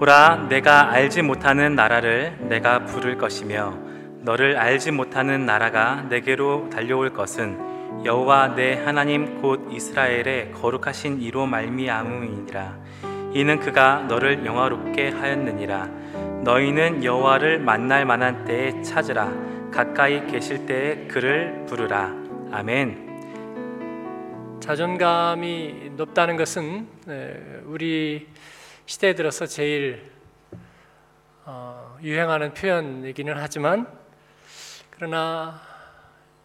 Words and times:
보라 0.00 0.46
내가 0.48 0.90
알지 0.92 1.20
못하는 1.20 1.74
나라를 1.74 2.38
내가 2.48 2.86
부를 2.86 3.18
것이며 3.18 3.76
너를 4.22 4.56
알지 4.56 4.92
못하는 4.92 5.44
나라가 5.44 6.06
내게로 6.08 6.70
달려올 6.70 7.12
것은 7.12 8.06
여호와 8.06 8.54
내 8.54 8.82
하나님 8.82 9.42
곧 9.42 9.68
이스라엘의 9.70 10.52
거룩하신 10.52 11.20
이로 11.20 11.44
말미암음이니라. 11.44 12.78
이는 13.34 13.60
그가 13.60 14.06
너를 14.08 14.46
영화롭게 14.46 15.10
하였느니라. 15.10 15.90
너희는 16.44 17.04
여호와를 17.04 17.58
만날 17.58 18.06
만한 18.06 18.46
때에 18.46 18.80
찾으라. 18.80 19.30
가까이 19.70 20.26
계실 20.28 20.64
때에 20.64 21.08
그를 21.08 21.66
부르라. 21.68 22.10
아멘. 22.52 24.60
자존감이 24.60 25.90
높다는 25.94 26.38
것은 26.38 26.86
네, 27.04 27.38
우리 27.66 28.26
시대에 28.90 29.14
들어서 29.14 29.46
제일 29.46 30.10
어, 31.44 31.96
유행하는 32.02 32.52
표현이기는 32.54 33.34
하지만 33.36 33.86
그러나 34.90 35.62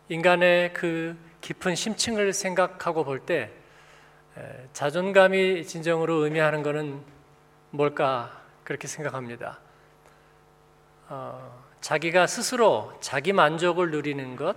인간의 0.09 0.71
그 0.73 1.17
깊은 1.41 1.73
심층을 1.73 2.33
생각하고 2.33 3.03
볼 3.03 3.25
때 3.25 3.51
자존감이 4.73 5.65
진정으로 5.65 6.23
의미하는 6.23 6.61
것은 6.61 7.01
뭘까 7.71 8.43
그렇게 8.63 8.87
생각합니다. 8.87 9.59
어, 11.09 11.63
자기가 11.81 12.27
스스로 12.27 12.93
자기 13.01 13.33
만족을 13.33 13.89
누리는 13.89 14.35
것 14.35 14.55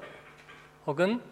혹은 0.87 1.23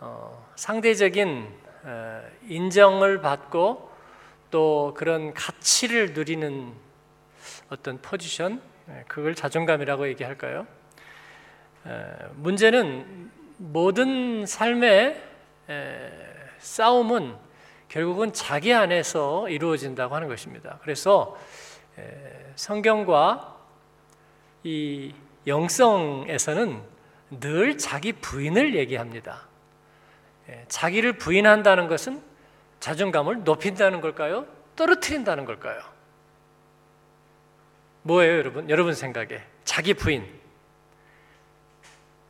어, 0.00 0.52
상대적인 0.56 1.48
어, 1.84 2.22
인정을 2.48 3.20
받고 3.20 3.94
또 4.50 4.94
그런 4.96 5.34
가치를 5.34 6.12
누리는 6.12 6.72
어떤 7.68 8.00
포지션 8.00 8.60
예, 8.88 9.04
그걸 9.08 9.34
자존감이라고 9.34 10.08
얘기할까요? 10.08 10.66
문제는 12.34 13.30
모든 13.58 14.44
삶의 14.44 15.22
싸움은 16.58 17.36
결국은 17.88 18.32
자기 18.32 18.74
안에서 18.74 19.48
이루어진다고 19.48 20.14
하는 20.14 20.26
것입니다. 20.26 20.78
그래서 20.82 21.36
성경과 22.56 23.56
이 24.64 25.14
영성에서는 25.46 26.82
늘 27.38 27.78
자기 27.78 28.12
부인을 28.12 28.74
얘기합니다. 28.74 29.46
자기를 30.66 31.18
부인한다는 31.18 31.86
것은 31.86 32.20
자존감을 32.86 33.42
높인다는 33.42 34.00
걸까요? 34.00 34.46
떨어뜨린다는 34.76 35.44
걸까요? 35.44 35.82
뭐예요, 38.02 38.38
여러분? 38.38 38.70
여러분 38.70 38.94
생각에 38.94 39.42
자기 39.64 39.92
부인. 39.92 40.24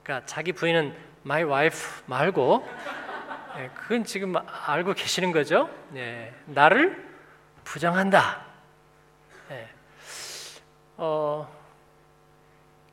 그러니까 0.02 0.24
자기 0.24 0.52
부인은 0.52 0.96
my 1.26 1.44
wife 1.44 2.04
말고 2.06 2.66
네, 3.56 3.70
그건 3.74 4.04
지금 4.04 4.34
알고 4.46 4.94
계시는 4.94 5.30
거죠? 5.30 5.68
네, 5.90 6.32
나를 6.46 7.06
부정한다. 7.64 8.46
네. 9.50 9.68
어, 10.96 11.54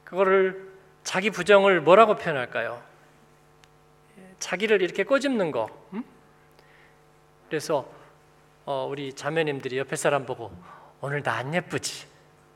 그거를 0.03 0.69
자기 1.05 1.29
부정을 1.29 1.79
뭐라고 1.79 2.17
표현할까요? 2.17 2.83
자기를 4.39 4.81
이렇게 4.81 5.05
꼬집는 5.05 5.51
거. 5.51 5.69
음? 5.93 6.03
그래서 7.49 7.89
어, 8.65 8.87
우리 8.89 9.13
자매님들이 9.13 9.77
옆에 9.77 9.95
사람 9.95 10.25
보고 10.25 10.51
오늘 11.01 11.21
나 11.21 11.37
안 11.37 11.53
예쁘지? 11.53 12.07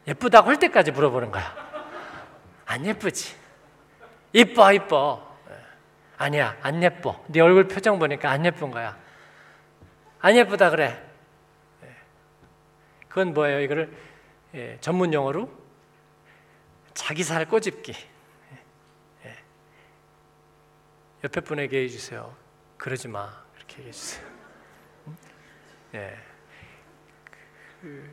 예쁘다고 0.08 0.48
할 0.50 0.58
때까지 0.60 0.92
물어보는 0.92 1.32
거야. 1.32 1.56
안 2.66 2.86
예쁘지? 2.86 3.36
이뻐 4.34 4.72
이뻐. 4.72 5.38
예. 5.50 5.56
아니야 6.18 6.58
안 6.62 6.82
예뻐. 6.82 7.24
네 7.28 7.42
얼굴 7.42 7.68
표정 7.68 8.00
보니까 8.00 8.32
안 8.32 8.46
예쁜 8.46 8.72
거야. 8.72 8.98
안 10.20 10.36
예쁘다 10.36 10.70
그래. 10.70 11.04
예. 11.84 11.96
그건 13.10 13.34
뭐예요? 13.34 13.60
이거를 13.62 13.96
예, 14.54 14.78
전문 14.80 15.14
용어로 15.14 15.50
자기 16.94 17.24
살 17.24 17.46
꼬집기. 17.48 17.94
옆에 21.24 21.42
분에게 21.42 21.84
해주세요. 21.84 22.34
그러지 22.78 23.08
마. 23.08 23.44
그렇게 23.56 23.78
얘기해 23.80 23.92
주세요. 23.92 24.37
예. 25.98 26.14
그, 27.82 28.10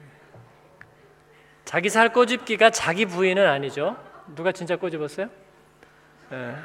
자기 1.64 1.90
살 1.90 2.12
꼬집기가 2.12 2.70
자기 2.70 3.04
부인은 3.04 3.46
아니죠. 3.46 3.96
누가 4.34 4.52
진짜 4.52 4.76
꼬집었어요? 4.76 5.28
예. 6.32 6.56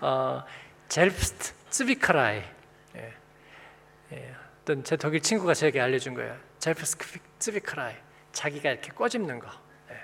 어, 0.00 0.44
Selbstzwickerei. 0.88 2.42
예. 2.96 3.14
예. 4.12 4.34
어떤 4.62 4.84
제 4.84 4.96
독일 4.96 5.20
친구가 5.20 5.54
제게 5.54 5.80
알려준 5.80 6.14
거예요. 6.14 6.36
Selbstzwickerei. 6.60 7.94
자기가 8.32 8.70
이렇게 8.70 8.92
꼬집는 8.92 9.40
거. 9.40 9.48
예. 9.90 9.96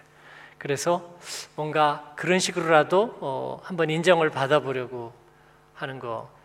그래서 0.59 1.17
뭔가 1.55 2.13
그런 2.17 2.41
식으로라도 2.41 3.19
어, 3.21 3.61
한번 3.63 3.91
인정을 3.91 4.31
받아보려고 4.31 5.13
하는 5.75 6.01
거. 6.01 6.37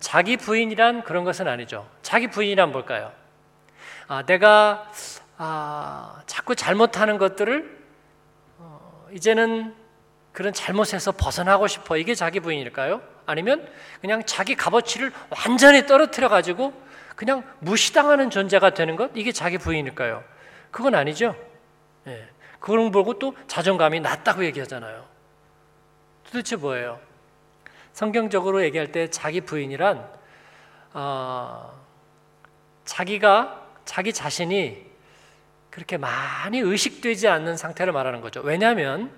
자기 0.00 0.36
부인이란 0.36 1.04
그런 1.04 1.24
것은 1.24 1.48
아니죠. 1.48 1.88
자기 2.02 2.28
부인이란 2.28 2.72
뭘까요? 2.72 3.21
아, 4.08 4.24
내가 4.24 4.90
아, 5.38 6.22
자꾸 6.26 6.54
잘못하는 6.54 7.18
것들을 7.18 7.78
어, 8.58 9.06
이제는 9.12 9.74
그런 10.32 10.52
잘못에서 10.52 11.12
벗어나고 11.12 11.66
싶어. 11.66 11.96
이게 11.96 12.14
자기 12.14 12.40
부인일까요? 12.40 13.02
아니면 13.26 13.68
그냥 14.00 14.22
자기 14.24 14.54
값어치를 14.54 15.12
완전히 15.30 15.86
떨어뜨려 15.86 16.28
가지고 16.28 16.72
그냥 17.16 17.44
무시당하는 17.60 18.30
존재가 18.30 18.70
되는 18.70 18.96
것? 18.96 19.10
이게 19.14 19.32
자기 19.32 19.58
부인일까요? 19.58 20.24
그건 20.70 20.94
아니죠. 20.94 21.36
예. 22.06 22.28
그걸 22.58 22.90
보고 22.90 23.18
또 23.18 23.36
자존감이 23.46 24.00
낮다고 24.00 24.44
얘기하잖아요. 24.44 25.04
도대체 26.24 26.56
뭐예요? 26.56 27.00
성경적으로 27.92 28.62
얘기할 28.64 28.90
때 28.90 29.08
자기 29.10 29.40
부인이란 29.42 30.08
어, 30.94 31.72
자기가 32.84 33.61
자기 33.84 34.12
자신이 34.12 34.86
그렇게 35.70 35.96
많이 35.96 36.58
의식되지 36.58 37.28
않는 37.28 37.56
상태를 37.56 37.92
말하는 37.92 38.20
거죠. 38.20 38.40
왜냐하면 38.40 39.10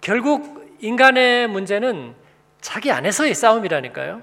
결국 0.00 0.76
인간의 0.80 1.48
문제는 1.48 2.14
자기 2.60 2.90
안에서의 2.90 3.34
싸움이라니까요. 3.34 4.22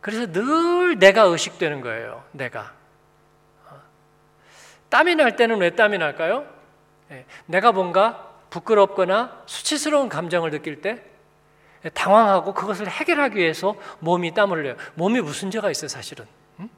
그래서 0.00 0.30
늘 0.32 0.98
내가 0.98 1.22
의식되는 1.22 1.80
거예요. 1.82 2.24
내가 2.32 2.72
땀이 4.88 5.14
날 5.14 5.36
때는 5.36 5.58
왜 5.58 5.70
땀이 5.70 5.98
날까요? 5.98 6.46
예, 7.12 7.24
내가 7.46 7.72
뭔가 7.72 8.28
부끄럽거나 8.50 9.42
수치스러운 9.46 10.08
감정을 10.08 10.50
느낄 10.50 10.80
때 10.80 11.02
당황하고 11.94 12.52
그것을 12.52 12.88
해결하기 12.88 13.36
위해서 13.36 13.74
몸이 14.00 14.34
땀을 14.34 14.58
흘려요. 14.58 14.76
몸이 14.94 15.20
무슨 15.20 15.50
죄가 15.50 15.70
있어요, 15.70 15.88
사실은. 15.88 16.26
응? 16.58 16.68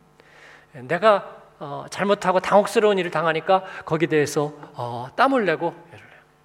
내가 0.74 1.41
어, 1.64 1.86
잘못하고 1.90 2.40
당혹스러운 2.40 2.98
일을 2.98 3.12
당하니까 3.12 3.62
거기에 3.84 4.08
대해서 4.08 4.52
어, 4.74 5.06
땀을 5.14 5.44
내고 5.44 5.72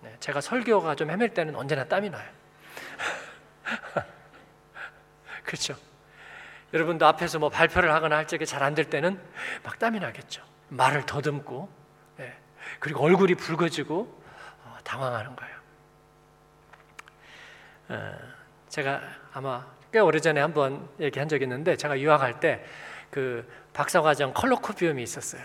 네, 0.01 0.15
제가 0.19 0.41
설교가 0.41 0.93
좀 0.93 1.09
헤맬 1.09 1.33
때는 1.33 1.55
언제나 1.55 1.85
땀이 1.85 2.11
나요. 2.11 2.29
그렇죠. 5.43 5.75
여러분도 6.71 7.07
앞에서 7.07 7.39
뭐 7.39 7.49
발표를 7.49 7.91
하거나 7.91 8.15
할 8.15 8.27
적에 8.27 8.45
잘 8.45 8.61
안 8.61 8.75
될 8.75 8.91
때는 8.91 9.19
막 9.63 9.79
땀이 9.79 9.99
나겠죠. 9.99 10.43
말을 10.69 11.07
더듬고, 11.07 11.67
네. 12.17 12.37
그리고 12.79 13.03
얼굴이 13.03 13.33
붉어지고 13.33 14.21
어, 14.65 14.77
당황하는 14.83 15.35
거예요. 15.35 15.57
어, 17.89 18.19
제가 18.69 19.01
아마 19.33 19.65
꽤 19.91 19.97
오래전에 19.97 20.39
한번 20.41 20.87
얘기한 20.99 21.27
적이 21.27 21.45
있는데 21.45 21.75
제가 21.75 21.99
유학할 21.99 22.39
때그 22.39 23.49
박사과정 23.77 24.33
컬로코비움이 24.33 25.03
있었어요. 25.03 25.43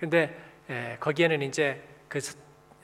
근데 0.00 0.34
예, 0.70 0.96
거기에는 0.98 1.42
이제 1.42 1.86
그 2.08 2.18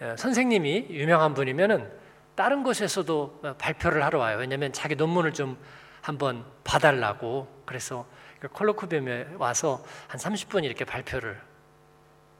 예, 0.02 0.14
선생님이 0.16 0.88
유명한 0.90 1.32
분이면은 1.32 1.90
다른 2.34 2.62
곳에서도 2.62 3.56
발표를 3.56 4.04
하러 4.04 4.18
와요. 4.18 4.36
왜냐하면 4.38 4.70
자기 4.74 4.96
논문을 4.96 5.32
좀 5.32 5.56
한번 6.02 6.44
봐달라고 6.62 7.48
그래서 7.64 8.06
그 8.38 8.48
컬로코비움에 8.48 9.28
와서 9.38 9.82
한 10.08 10.20
30분 10.20 10.64
이렇게 10.64 10.84
발표를 10.84 11.40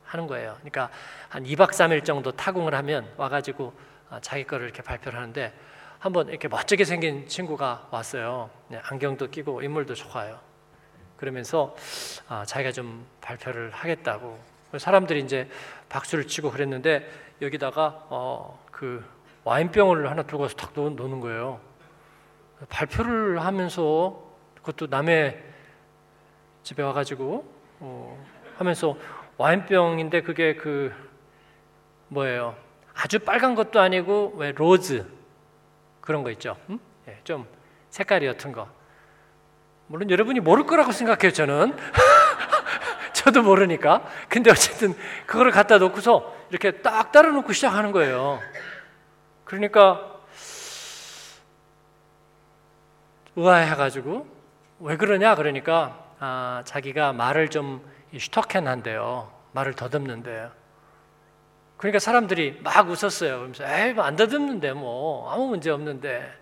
하는 0.04 0.26
거예요. 0.26 0.56
그러니까 0.58 0.90
한 1.30 1.44
2박 1.44 1.70
3일 1.70 2.04
정도 2.04 2.32
타공을 2.32 2.74
하면 2.74 3.10
와가지고 3.16 3.72
아, 4.10 4.20
자기 4.20 4.44
거를 4.44 4.66
이렇게 4.66 4.82
발표를 4.82 5.18
하는데 5.18 5.54
한번 5.98 6.28
이렇게 6.28 6.48
멋지게 6.48 6.84
생긴 6.84 7.26
친구가 7.26 7.88
왔어요. 7.90 8.50
네, 8.68 8.78
안경도 8.84 9.30
끼고 9.30 9.62
인물도 9.62 9.94
좋아요. 9.94 10.49
그러면서 11.20 11.76
아, 12.28 12.44
자기가 12.46 12.72
좀 12.72 13.06
발표를 13.20 13.70
하겠다고 13.70 14.38
사람들이 14.78 15.20
이제 15.20 15.48
박수를 15.90 16.26
치고 16.26 16.50
그랬는데 16.50 17.08
여기다가 17.42 18.06
어, 18.08 18.58
그 18.72 19.04
와인병을 19.44 20.10
하나 20.10 20.22
들고 20.22 20.44
와서 20.44 20.56
탁 20.56 20.72
놓- 20.72 20.90
놓는 20.94 21.20
거예요. 21.20 21.60
발표를 22.70 23.44
하면서 23.44 24.22
그것도 24.56 24.86
남의 24.86 25.42
집에 26.62 26.82
와가지고 26.82 27.44
어, 27.80 28.26
하면서 28.56 28.96
와인병인데 29.36 30.22
그게 30.22 30.54
그 30.54 30.92
뭐예요? 32.08 32.56
아주 32.94 33.18
빨간 33.18 33.54
것도 33.54 33.78
아니고 33.80 34.34
왜 34.36 34.52
로즈 34.52 35.06
그런 36.00 36.22
거 36.22 36.30
있죠? 36.32 36.56
음? 36.70 36.78
예, 37.08 37.18
좀 37.24 37.46
색깔이 37.90 38.26
옅은 38.26 38.52
거. 38.52 38.68
물론 39.90 40.08
여러분이 40.08 40.38
모를 40.38 40.66
거라고 40.66 40.92
생각해요. 40.92 41.32
저는 41.32 41.76
저도 43.12 43.42
모르니까. 43.42 44.04
근데 44.28 44.48
어쨌든 44.48 44.94
그거를 45.26 45.50
갖다 45.50 45.78
놓고서 45.78 46.32
이렇게 46.48 46.80
딱 46.80 47.10
따라 47.10 47.30
놓고 47.30 47.52
시작하는 47.52 47.90
거예요. 47.90 48.38
그러니까 49.44 50.20
의아해가지고 53.34 54.28
왜 54.78 54.96
그러냐 54.96 55.34
그러니까 55.34 55.98
아, 56.20 56.62
자기가 56.64 57.12
말을 57.12 57.48
좀 57.48 57.84
슈터캔한대요. 58.16 59.28
말을 59.50 59.74
더듬는데요. 59.74 60.52
그러니까 61.78 61.98
사람들이 61.98 62.60
막 62.62 62.88
웃었어요. 62.88 63.38
그러면서 63.38 63.64
에이 63.66 63.94
뭐안 63.94 64.14
더듬는데 64.14 64.72
뭐 64.72 65.32
아무 65.32 65.48
문제 65.48 65.68
없는데. 65.68 66.32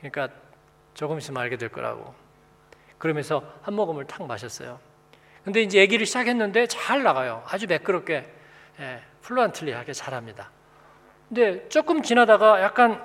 그러니까 0.00 0.28
조금 0.92 1.16
있으면 1.16 1.40
알게 1.40 1.56
될 1.56 1.70
거라고. 1.70 2.21
그러면서 3.02 3.42
한 3.62 3.74
모금을 3.74 4.06
탁 4.06 4.24
마셨어요. 4.28 4.78
근데 5.42 5.60
이제 5.60 5.80
얘기를 5.80 6.06
시작했는데 6.06 6.68
잘 6.68 7.02
나가요. 7.02 7.42
아주 7.48 7.66
매끄럽게 7.66 8.32
예, 8.78 9.02
플루안틀리하게 9.22 9.92
잘합니다. 9.92 10.52
근데 11.28 11.68
조금 11.68 12.02
지나다가 12.04 12.62
약간 12.62 13.04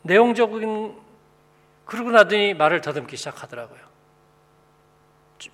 내용적인 0.00 0.98
그러고 1.84 2.12
나더니 2.12 2.54
말을 2.54 2.80
더듬기 2.80 3.18
시작하더라고요. 3.18 3.78
조- 5.36 5.50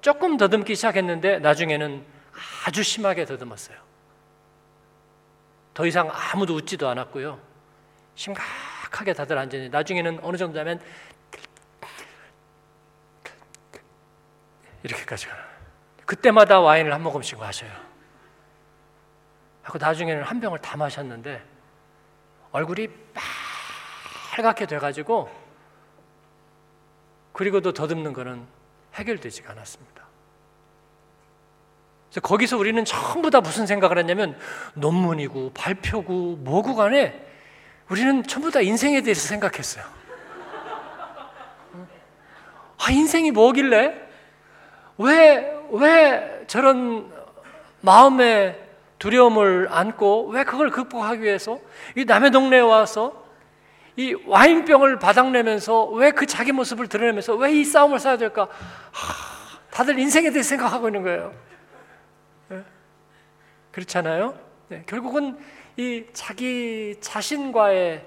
조금 0.00 0.36
더듬기 0.36 0.76
시작했는데 0.76 1.40
나중에는 1.40 2.04
아주 2.68 2.84
심하게 2.84 3.24
더듬었어요. 3.24 3.78
더 5.74 5.86
이상 5.86 6.08
아무도 6.12 6.54
웃지도 6.54 6.88
않았고요. 6.88 7.40
심각하게 8.14 9.12
다들 9.14 9.38
앉으니 9.38 9.70
나중에는 9.70 10.20
어느 10.22 10.36
정도 10.36 10.60
하면 10.60 10.80
이렇게까지 14.82 15.26
가요. 15.26 15.42
그때마다 16.04 16.60
와인을 16.60 16.92
한 16.92 17.02
모금씩 17.02 17.38
마셔요. 17.38 17.70
하고 19.62 19.78
나중에는 19.78 20.22
한 20.22 20.40
병을 20.40 20.58
다 20.58 20.76
마셨는데 20.76 21.42
얼굴이 22.50 22.88
빨갛게 24.32 24.66
돼가지고 24.66 25.30
그리고도 27.32 27.72
더듬는 27.72 28.12
거는 28.12 28.46
해결되지가 28.94 29.52
않았습니다. 29.52 30.02
그래서 32.10 32.20
거기서 32.20 32.58
우리는 32.58 32.84
전부 32.84 33.30
다 33.30 33.40
무슨 33.40 33.66
생각을 33.66 33.96
했냐면 33.98 34.38
논문이고 34.74 35.52
발표고 35.54 36.36
뭐고 36.36 36.74
간에 36.74 37.26
우리는 37.88 38.22
전부 38.24 38.50
다 38.50 38.60
인생에 38.60 39.00
대해서 39.00 39.26
생각했어요. 39.28 39.84
아, 42.78 42.90
인생이 42.90 43.30
뭐길래? 43.30 44.01
왜, 44.98 45.58
왜 45.70 46.44
저런 46.46 47.10
마음의 47.80 48.58
두려움을 48.98 49.68
안고 49.70 50.28
왜 50.28 50.44
그걸 50.44 50.70
극복하기 50.70 51.22
위해서 51.22 51.58
이 51.96 52.04
남의 52.04 52.30
동네에 52.30 52.60
와서 52.60 53.20
이 53.96 54.14
와인병을 54.26 54.98
바닥내면서 54.98 55.86
왜 55.86 56.12
그 56.12 56.24
자기 56.26 56.52
모습을 56.52 56.88
드러내면서 56.88 57.34
왜 57.34 57.52
이 57.52 57.64
싸움을 57.64 57.98
싸야 57.98 58.16
될까? 58.16 58.42
하, 58.92 59.58
다들 59.70 59.98
인생에 59.98 60.30
대해 60.30 60.42
생각하고 60.42 60.88
있는 60.88 61.02
거예요. 61.02 61.32
네? 62.48 62.62
그렇잖아요? 63.72 64.38
네, 64.68 64.84
결국은 64.86 65.36
이 65.76 66.04
자기 66.12 66.96
자신과의 67.00 68.04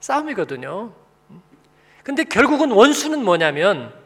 싸움이거든요. 0.00 0.92
근데 2.02 2.24
결국은 2.24 2.70
원수는 2.70 3.24
뭐냐면 3.24 3.92
네? 3.92 4.03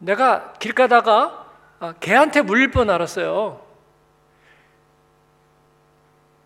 내가 0.00 0.52
길 0.54 0.74
가다가 0.74 1.46
아, 1.78 1.94
개한테 2.00 2.42
물릴 2.42 2.70
뻔 2.70 2.90
알았어요. 2.90 3.60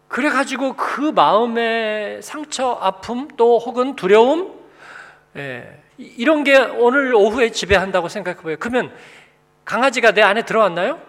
그래가지고 0.09 0.75
그 0.77 1.01
마음의 1.01 2.23
상처, 2.23 2.79
아픔, 2.81 3.27
또 3.37 3.59
혹은 3.59 3.97
두려움, 3.97 4.55
예, 5.37 5.83
이- 5.99 6.15
이런 6.19 6.45
게 6.45 6.57
오늘 6.57 7.15
오후에 7.15 7.51
지배한다고 7.51 8.09
생각해 8.09 8.41
봐요. 8.41 8.57
그러면 8.61 8.95
강아지가 9.65 10.13
내 10.13 10.23
안에 10.23 10.45
들어왔나요? 10.45 11.01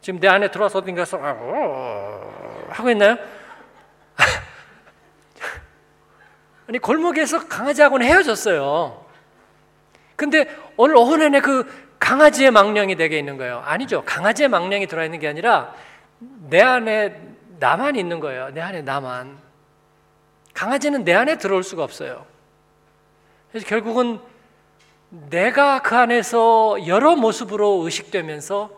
지금 0.00 0.18
내 0.18 0.26
안에 0.26 0.50
들어와서 0.50 0.78
어딘가서 0.80 1.18
아, 1.18 1.36
어, 1.38 2.66
하고 2.70 2.90
있나요? 2.90 3.16
아니 6.68 6.78
골목에서 6.78 7.46
강아지하고는 7.46 8.06
헤어졌어요. 8.06 9.05
근데 10.16 10.48
오늘 10.76 10.96
오후 10.96 11.16
내내 11.16 11.40
그 11.40 11.70
강아지의 11.98 12.50
망령이 12.50 12.96
내게 12.96 13.18
있는 13.18 13.36
거예요. 13.36 13.62
아니죠. 13.64 14.02
강아지의 14.04 14.48
망령이 14.48 14.86
들어와 14.86 15.04
있는 15.04 15.18
게 15.18 15.28
아니라 15.28 15.74
내 16.18 16.60
안에 16.60 17.20
나만 17.58 17.96
있는 17.96 18.20
거예요. 18.20 18.50
내 18.52 18.60
안에 18.60 18.82
나만. 18.82 19.38
강아지는 20.54 21.04
내 21.04 21.14
안에 21.14 21.36
들어올 21.36 21.62
수가 21.62 21.84
없어요. 21.84 22.24
그래서 23.50 23.66
결국은 23.66 24.20
내가 25.10 25.82
그 25.82 25.94
안에서 25.96 26.86
여러 26.86 27.14
모습으로 27.16 27.82
의식되면서 27.84 28.70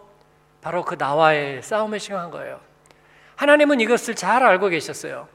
바로 0.60 0.84
그 0.84 0.96
나와의 0.98 1.62
싸움에 1.62 1.98
시작한 1.98 2.30
거예요. 2.30 2.60
하나님은 3.36 3.80
이것을 3.80 4.14
잘 4.16 4.42
알고 4.42 4.68
계셨어요. 4.68 5.28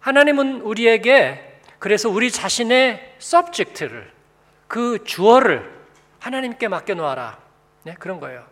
하나님은 0.00 0.62
우리에게 0.62 1.60
그래서 1.78 2.08
우리 2.08 2.30
자신의 2.30 3.16
subject를 3.20 4.13
그 4.68 5.04
주어를 5.04 5.72
하나님께 6.20 6.68
맡겨 6.68 6.94
놓아라. 6.94 7.38
네, 7.84 7.94
그런 7.98 8.20
거예요. 8.20 8.44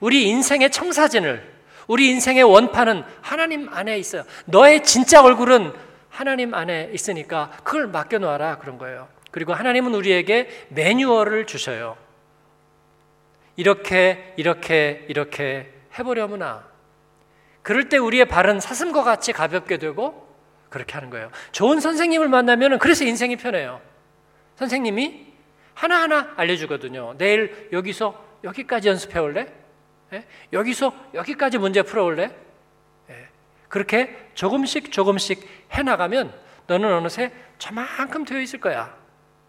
우리 0.00 0.28
인생의 0.28 0.70
청사진을 0.70 1.58
우리 1.86 2.08
인생의 2.10 2.42
원판은 2.42 3.02
하나님 3.22 3.68
안에 3.72 3.98
있어요. 3.98 4.24
너의 4.44 4.84
진짜 4.84 5.22
얼굴은 5.22 5.72
하나님 6.10 6.54
안에 6.54 6.90
있으니까 6.92 7.50
그걸 7.64 7.86
맡겨 7.88 8.18
놓아라 8.18 8.58
그런 8.58 8.78
거예요. 8.78 9.08
그리고 9.30 9.54
하나님은 9.54 9.94
우리에게 9.94 10.48
매뉴얼을 10.70 11.46
주셔요. 11.46 11.96
이렇게 13.56 14.34
이렇게 14.36 15.04
이렇게 15.08 15.72
해보려무나. 15.98 16.66
그럴 17.62 17.88
때 17.88 17.98
우리의 17.98 18.26
발은 18.26 18.60
사슴과 18.60 19.02
같이 19.02 19.32
가볍게 19.32 19.78
되고 19.78 20.28
그렇게 20.68 20.94
하는 20.94 21.10
거예요. 21.10 21.30
좋은 21.52 21.80
선생님을 21.80 22.28
만나면 22.28 22.78
그래서 22.78 23.04
인생이 23.04 23.36
편해요. 23.36 23.80
선생님이 24.56 25.27
하나하나 25.78 26.32
알려주거든요. 26.36 27.14
내일 27.18 27.68
여기서 27.72 28.24
여기까지 28.42 28.88
연습해 28.88 29.20
올래? 29.20 29.46
예? 30.12 30.26
여기서 30.52 30.92
여기까지 31.14 31.58
문제 31.58 31.82
풀어 31.82 32.02
올래? 32.02 32.34
예. 33.10 33.28
그렇게 33.68 34.30
조금씩 34.34 34.90
조금씩 34.90 35.48
해나가면 35.70 36.34
너는 36.66 36.92
어느새 36.92 37.32
저만큼 37.58 38.24
되어 38.24 38.40
있을 38.40 38.58
거야. 38.58 38.92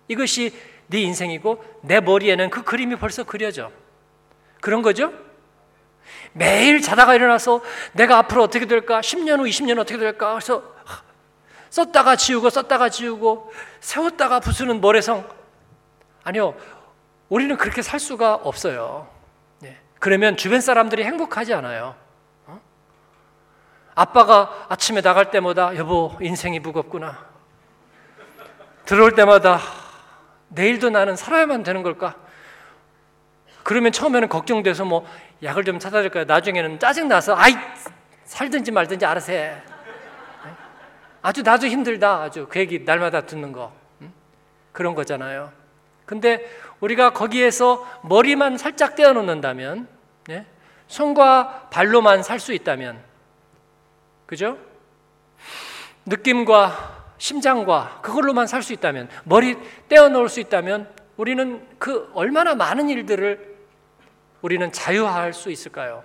이것이 0.08 0.54
네 0.86 1.02
인생이고 1.02 1.64
내 1.82 2.00
머리에는 2.00 2.52
그 2.52 2.62
그림이 2.64 2.98
벌써 2.98 3.24
그려져. 3.24 3.72
그런 4.62 4.84
거죠? 4.84 5.12
매일 6.34 6.80
자다가 6.80 7.16
일어나서 7.16 7.64
내가 7.94 8.20
앞으로 8.20 8.44
어떻게 8.44 8.68
될까? 8.68 9.02
10년 9.02 9.40
후, 9.40 9.46
20년 9.46 9.78
후 9.78 9.82
어떻게 9.82 9.98
될까? 9.98 10.34
그래서 10.34 10.76
썼다가 11.72 12.16
지우고 12.16 12.52
썼다가 12.52 12.90
지우고 12.90 13.52
세웠다가 13.80 14.42
부수는 14.42 14.80
모래성. 14.80 15.39
아니요. 16.24 16.56
우리는 17.30 17.56
그렇게 17.58 17.82
살 17.82 18.00
수가 18.00 18.36
없어요. 18.36 19.08
네. 19.60 19.78
그러면 20.00 20.38
주변 20.38 20.62
사람들이 20.62 21.04
행복하지 21.04 21.54
않아요. 21.54 21.96
어? 22.48 22.60
아빠가 23.96 24.66
아침에 24.70 25.02
나갈 25.02 25.32
때마다 25.32 25.76
여보 25.76 26.18
인생이 26.22 26.60
무겁구나. 26.60 27.28
들어올 28.86 29.14
때마다 29.14 29.60
내일도 30.50 30.90
나는 30.90 31.16
살아야만 31.16 31.64
되는 31.64 31.84
걸까? 31.84 32.16
그러면 33.64 33.92
처음에는 33.92 34.30
걱정돼서 34.30 34.84
뭐 34.86 35.06
약을 35.44 35.64
좀 35.64 35.80
사다 35.80 36.02
줄까요? 36.02 36.26
나중에는 36.26 36.80
짜증 36.80 37.08
나서 37.08 37.36
아이 37.36 37.54
살든지 38.24 38.72
말든지 38.72 39.06
알아서 39.06 39.32
해. 39.32 39.62
아주 41.22 41.44
나도 41.44 41.68
힘들다. 41.68 42.22
아주 42.24 42.48
그 42.50 42.60
얘기 42.60 42.80
날마다 42.80 43.22
듣는 43.22 43.52
거 43.52 43.74
응? 44.02 44.12
그런 44.72 44.96
거잖아요. 44.96 45.52
근데 46.10 46.44
우리가 46.80 47.14
거기에서 47.14 47.88
머리만 48.02 48.58
살짝 48.58 48.96
떼어 48.96 49.14
놓는다면 49.14 49.88
네? 50.26 50.44
손과 50.88 51.68
발로만 51.70 52.24
살 52.24 52.40
수 52.40 52.52
있다면, 52.52 53.00
그죠? 54.26 54.58
느낌과 56.08 57.12
심장과 57.20 58.00
그걸로만 58.02 58.48
살 58.48 58.64
수 58.64 58.74
있다면, 58.74 59.08
머리 59.24 59.56
떼어 59.88 60.10
놓을 60.10 60.30
수 60.30 60.40
있다면, 60.40 60.90
우리는 61.16 61.64
그 61.78 62.10
얼마나 62.16 62.56
많은 62.56 62.90
일들을 62.90 63.58
우리는 64.42 64.72
자유화할 64.72 65.34
수 65.34 65.52
있을까요? 65.52 66.04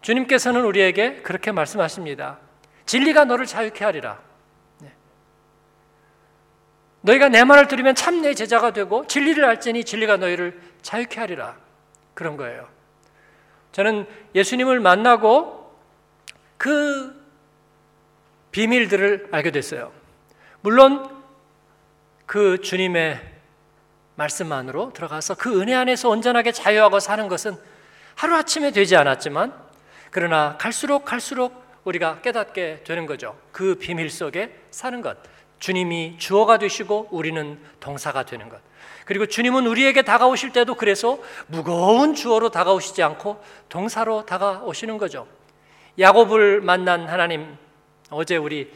주님께서는 0.00 0.64
우리에게 0.64 1.22
그렇게 1.22 1.52
말씀하십니다. 1.52 2.38
진리가 2.86 3.26
너를 3.26 3.46
자유케 3.46 3.84
하리라. 3.84 4.18
네. 7.04 7.12
너희가 7.12 7.28
내 7.28 7.44
말을 7.44 7.68
들으면 7.68 7.94
참 7.94 8.22
내 8.22 8.32
제자가 8.34 8.72
되고 8.72 9.06
진리를 9.06 9.44
알지니 9.44 9.84
진리가 9.84 10.16
너희를 10.16 10.58
자유케 10.82 11.20
하리라. 11.20 11.56
그런 12.14 12.36
거예요. 12.36 12.68
저는 13.72 14.06
예수님을 14.34 14.80
만나고 14.80 15.76
그 16.56 17.22
비밀들을 18.52 19.28
알게 19.32 19.50
됐어요. 19.50 19.92
물론 20.60 21.10
그 22.24 22.60
주님의 22.62 23.20
말씀만으로 24.14 24.92
들어가서 24.94 25.34
그 25.34 25.60
은혜 25.60 25.74
안에서 25.74 26.08
온전하게 26.08 26.52
자유하고 26.52 27.00
사는 27.00 27.26
것은 27.28 27.56
하루아침에 28.14 28.70
되지 28.70 28.96
않았지만 28.96 29.52
그러나 30.10 30.56
갈수록 30.56 31.04
갈수록 31.04 31.64
우리가 31.82 32.20
깨닫게 32.22 32.84
되는 32.84 33.04
거죠. 33.06 33.36
그 33.50 33.74
비밀 33.74 34.08
속에 34.08 34.56
사는 34.70 35.02
것. 35.02 35.18
주님이 35.58 36.16
주어가 36.18 36.58
되시고 36.58 37.08
우리는 37.10 37.58
동사가 37.80 38.24
되는 38.24 38.48
것. 38.48 38.60
그리고 39.04 39.26
주님은 39.26 39.66
우리에게 39.66 40.02
다가오실 40.02 40.52
때도 40.52 40.74
그래서 40.74 41.18
무거운 41.46 42.14
주어로 42.14 42.50
다가오시지 42.50 43.02
않고 43.02 43.42
동사로 43.68 44.24
다가오시는 44.26 44.98
거죠. 44.98 45.26
야곱을 45.98 46.60
만난 46.60 47.08
하나님 47.08 47.56
어제 48.10 48.36
우리 48.36 48.72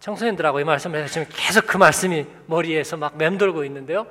청소년들하고 0.00 0.60
이 0.60 0.64
말씀을 0.64 1.02
해서 1.02 1.12
지금 1.12 1.26
계속 1.30 1.66
그 1.66 1.76
말씀이 1.76 2.26
머리에서 2.46 2.96
막 2.96 3.16
맴돌고 3.16 3.64
있는데요. 3.64 4.06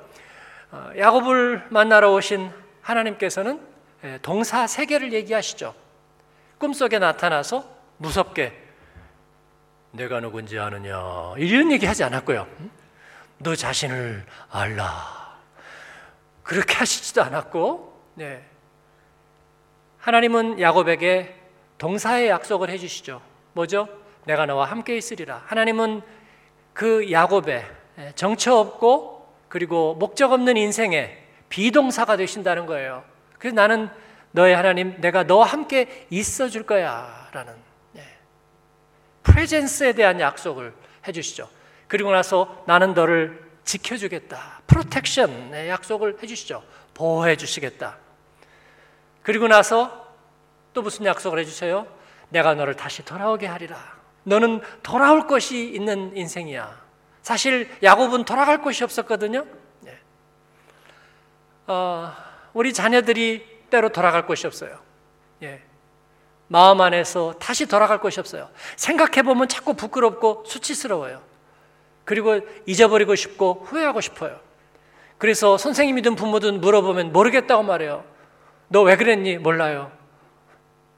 어, 0.72 0.90
야곱을 0.96 1.66
만나러 1.70 2.12
오신 2.12 2.50
하나님께서는 2.82 3.60
예, 4.04 4.18
동사 4.22 4.66
세 4.66 4.86
개를 4.86 5.12
얘기하시죠. 5.12 5.74
꿈속에 6.58 6.98
나타나서 6.98 7.64
무섭게 7.98 8.63
내가 9.94 10.20
누군지 10.20 10.58
아느냐 10.58 10.98
이런 11.36 11.70
얘기 11.70 11.86
하지 11.86 12.02
않았고요. 12.04 12.46
너 13.38 13.54
자신을 13.54 14.24
알라 14.50 15.38
그렇게 16.42 16.74
하시지도 16.74 17.22
않았고, 17.22 18.02
네. 18.14 18.44
하나님은 19.98 20.60
야곱에게 20.60 21.34
동사의 21.78 22.28
약속을 22.28 22.68
해주시죠. 22.70 23.22
뭐죠? 23.54 23.88
내가 24.24 24.44
너와 24.46 24.66
함께 24.66 24.96
있으리라. 24.96 25.42
하나님은 25.46 26.02
그 26.74 27.10
야곱의 27.10 27.64
정처 28.14 28.58
없고 28.58 29.34
그리고 29.48 29.94
목적 29.94 30.32
없는 30.32 30.56
인생에 30.56 31.16
비동사가 31.48 32.16
되신다는 32.16 32.66
거예요. 32.66 33.04
그래서 33.38 33.54
나는 33.54 33.88
너의 34.32 34.54
하나님, 34.54 35.00
내가 35.00 35.22
너와 35.22 35.46
함께 35.46 36.06
있어 36.10 36.48
줄 36.48 36.66
거야. 36.66 37.28
라는 37.32 37.54
네. 37.54 37.63
프레젠스에 39.34 39.94
대한 39.94 40.20
약속을 40.20 40.72
해주시죠. 41.08 41.48
그리고 41.88 42.12
나서 42.12 42.62
나는 42.66 42.94
너를 42.94 43.42
지켜주겠다. 43.64 44.62
프로텍션의 44.68 45.68
약속을 45.68 46.18
해주시죠. 46.22 46.62
보호해 46.94 47.36
주시겠다. 47.36 47.98
그리고 49.22 49.48
나서 49.48 50.14
또 50.72 50.82
무슨 50.82 51.04
약속을 51.04 51.40
해주세요? 51.40 51.86
내가 52.28 52.54
너를 52.54 52.74
다시 52.76 53.04
돌아오게 53.04 53.46
하리라. 53.46 53.76
너는 54.22 54.60
돌아올 54.84 55.26
것이 55.26 55.68
있는 55.74 56.16
인생이야. 56.16 56.84
사실 57.22 57.68
야곱은 57.82 58.24
돌아갈 58.24 58.62
곳이 58.62 58.84
없었거든요. 58.84 59.46
네. 59.80 59.98
어, 61.66 62.12
우리 62.52 62.72
자녀들이 62.72 63.64
때로 63.68 63.88
돌아갈 63.88 64.26
곳이 64.26 64.46
없어요. 64.46 64.78
예. 65.42 65.60
마음 66.54 66.80
안에서 66.80 67.34
다시 67.40 67.66
돌아갈 67.66 67.98
곳이 67.98 68.20
없어요. 68.20 68.48
생각해 68.76 69.22
보면 69.22 69.48
자꾸 69.48 69.74
부끄럽고 69.74 70.44
수치스러워요. 70.46 71.20
그리고 72.04 72.38
잊어버리고 72.64 73.16
싶고 73.16 73.64
후회하고 73.66 74.00
싶어요. 74.00 74.38
그래서 75.18 75.58
선생님이든 75.58 76.14
부모든 76.14 76.60
물어보면 76.60 77.12
모르겠다고 77.12 77.64
말해요. 77.64 78.04
너 78.68 78.82
왜 78.82 78.94
그랬니? 78.96 79.38
몰라요. 79.38 79.90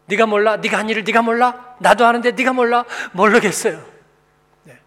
네가 0.04 0.26
몰라? 0.26 0.58
네가 0.58 0.76
한 0.76 0.90
일을 0.90 1.04
네가 1.04 1.22
몰라? 1.22 1.74
나도 1.78 2.04
아는데 2.04 2.32
네가 2.32 2.52
몰라? 2.52 2.84
모르겠어요. 3.12 3.82
네. 4.64 4.78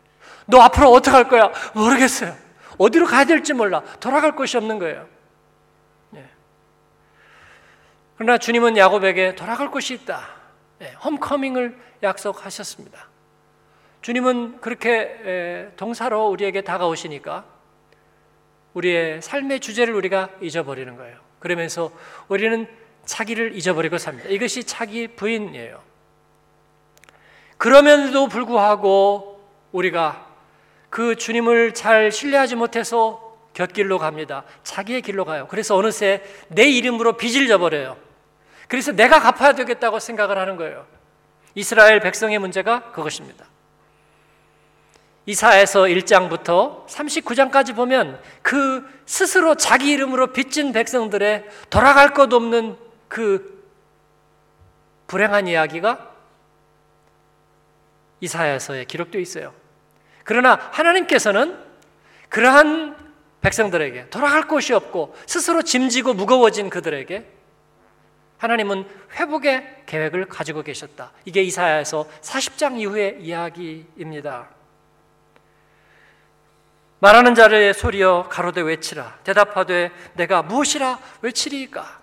너 0.45 0.61
앞으로 0.61 0.91
어떻게 0.91 1.15
할 1.15 1.27
거야? 1.27 1.51
모르겠어요. 1.73 2.35
어디로 2.77 3.07
가야 3.07 3.25
될지 3.25 3.53
몰라. 3.53 3.81
돌아갈 3.99 4.35
곳이 4.35 4.55
없는 4.55 4.77
거예요. 4.77 5.07
그러나 8.17 8.37
주님은 8.37 8.77
야곱에게 8.77 9.33
돌아갈 9.33 9.71
곳이 9.71 9.95
있다. 9.95 10.38
네, 10.79 10.93
홈커밍을 11.03 11.77
약속하셨습니다. 12.01 13.07
주님은 14.01 14.61
그렇게 14.61 15.69
동사로 15.75 16.29
우리에게 16.29 16.61
다가오시니까 16.61 17.45
우리의 18.73 19.21
삶의 19.21 19.59
주제를 19.59 19.93
우리가 19.93 20.29
잊어버리는 20.41 20.95
거예요. 20.95 21.17
그러면서 21.39 21.91
우리는 22.29 22.67
자기를 23.05 23.55
잊어버리고 23.55 23.97
삽니다. 23.97 24.29
이것이 24.29 24.63
자기 24.63 25.07
부인이에요. 25.07 25.81
그럼에도 27.57 28.29
불구하고 28.29 29.43
우리가 29.73 30.27
그 30.89 31.15
주님을 31.15 31.73
잘 31.73 32.11
신뢰하지 32.11 32.55
못해서 32.55 33.37
곁길로 33.53 33.97
갑니다. 33.97 34.45
자기의 34.63 35.01
길로 35.01 35.25
가요. 35.25 35.47
그래서 35.49 35.75
어느새 35.75 36.23
내 36.47 36.69
이름으로 36.69 37.17
빚을 37.17 37.47
져버려요. 37.47 37.97
그래서 38.69 38.91
내가 38.93 39.19
갚아야 39.19 39.53
되겠다고 39.53 39.99
생각을 39.99 40.37
하는 40.37 40.55
거예요. 40.55 40.85
이스라엘 41.55 41.99
백성의 41.99 42.37
문제가 42.37 42.91
그것입니다. 42.91 43.45
이사에서 45.25 45.81
1장부터 45.81 46.85
39장까지 46.87 47.75
보면 47.75 48.21
그 48.43 48.87
스스로 49.05 49.55
자기 49.55 49.91
이름으로 49.91 50.27
빚진 50.33 50.71
백성들의 50.71 51.49
돌아갈 51.69 52.13
것 52.13 52.31
없는 52.31 52.77
그 53.07 53.59
불행한 55.07 55.47
이야기가 55.47 56.13
이사야서에 58.21 58.85
기록되어 58.85 59.19
있어요. 59.19 59.53
그러나 60.23 60.59
하나님께서는 60.71 61.57
그러한 62.29 62.95
백성들에게 63.41 64.09
돌아갈 64.11 64.47
곳이 64.47 64.73
없고 64.73 65.15
스스로 65.25 65.63
짐지고 65.63 66.13
무거워진 66.13 66.69
그들에게 66.69 67.38
하나님은 68.39 68.87
회복의 69.13 69.83
계획을 69.85 70.25
가지고 70.25 70.63
계셨다. 70.63 71.11
이게 71.25 71.43
이사야에서 71.43 72.07
40장 72.21 72.79
이후의 72.79 73.21
이야기입니다. 73.21 74.47
말하는 76.99 77.35
자를 77.35 77.73
소리여 77.73 78.27
가로되 78.29 78.61
외치라 78.61 79.17
대답하되 79.23 79.91
내가 80.13 80.41
무엇이라 80.41 80.99
외치리까 81.21 81.99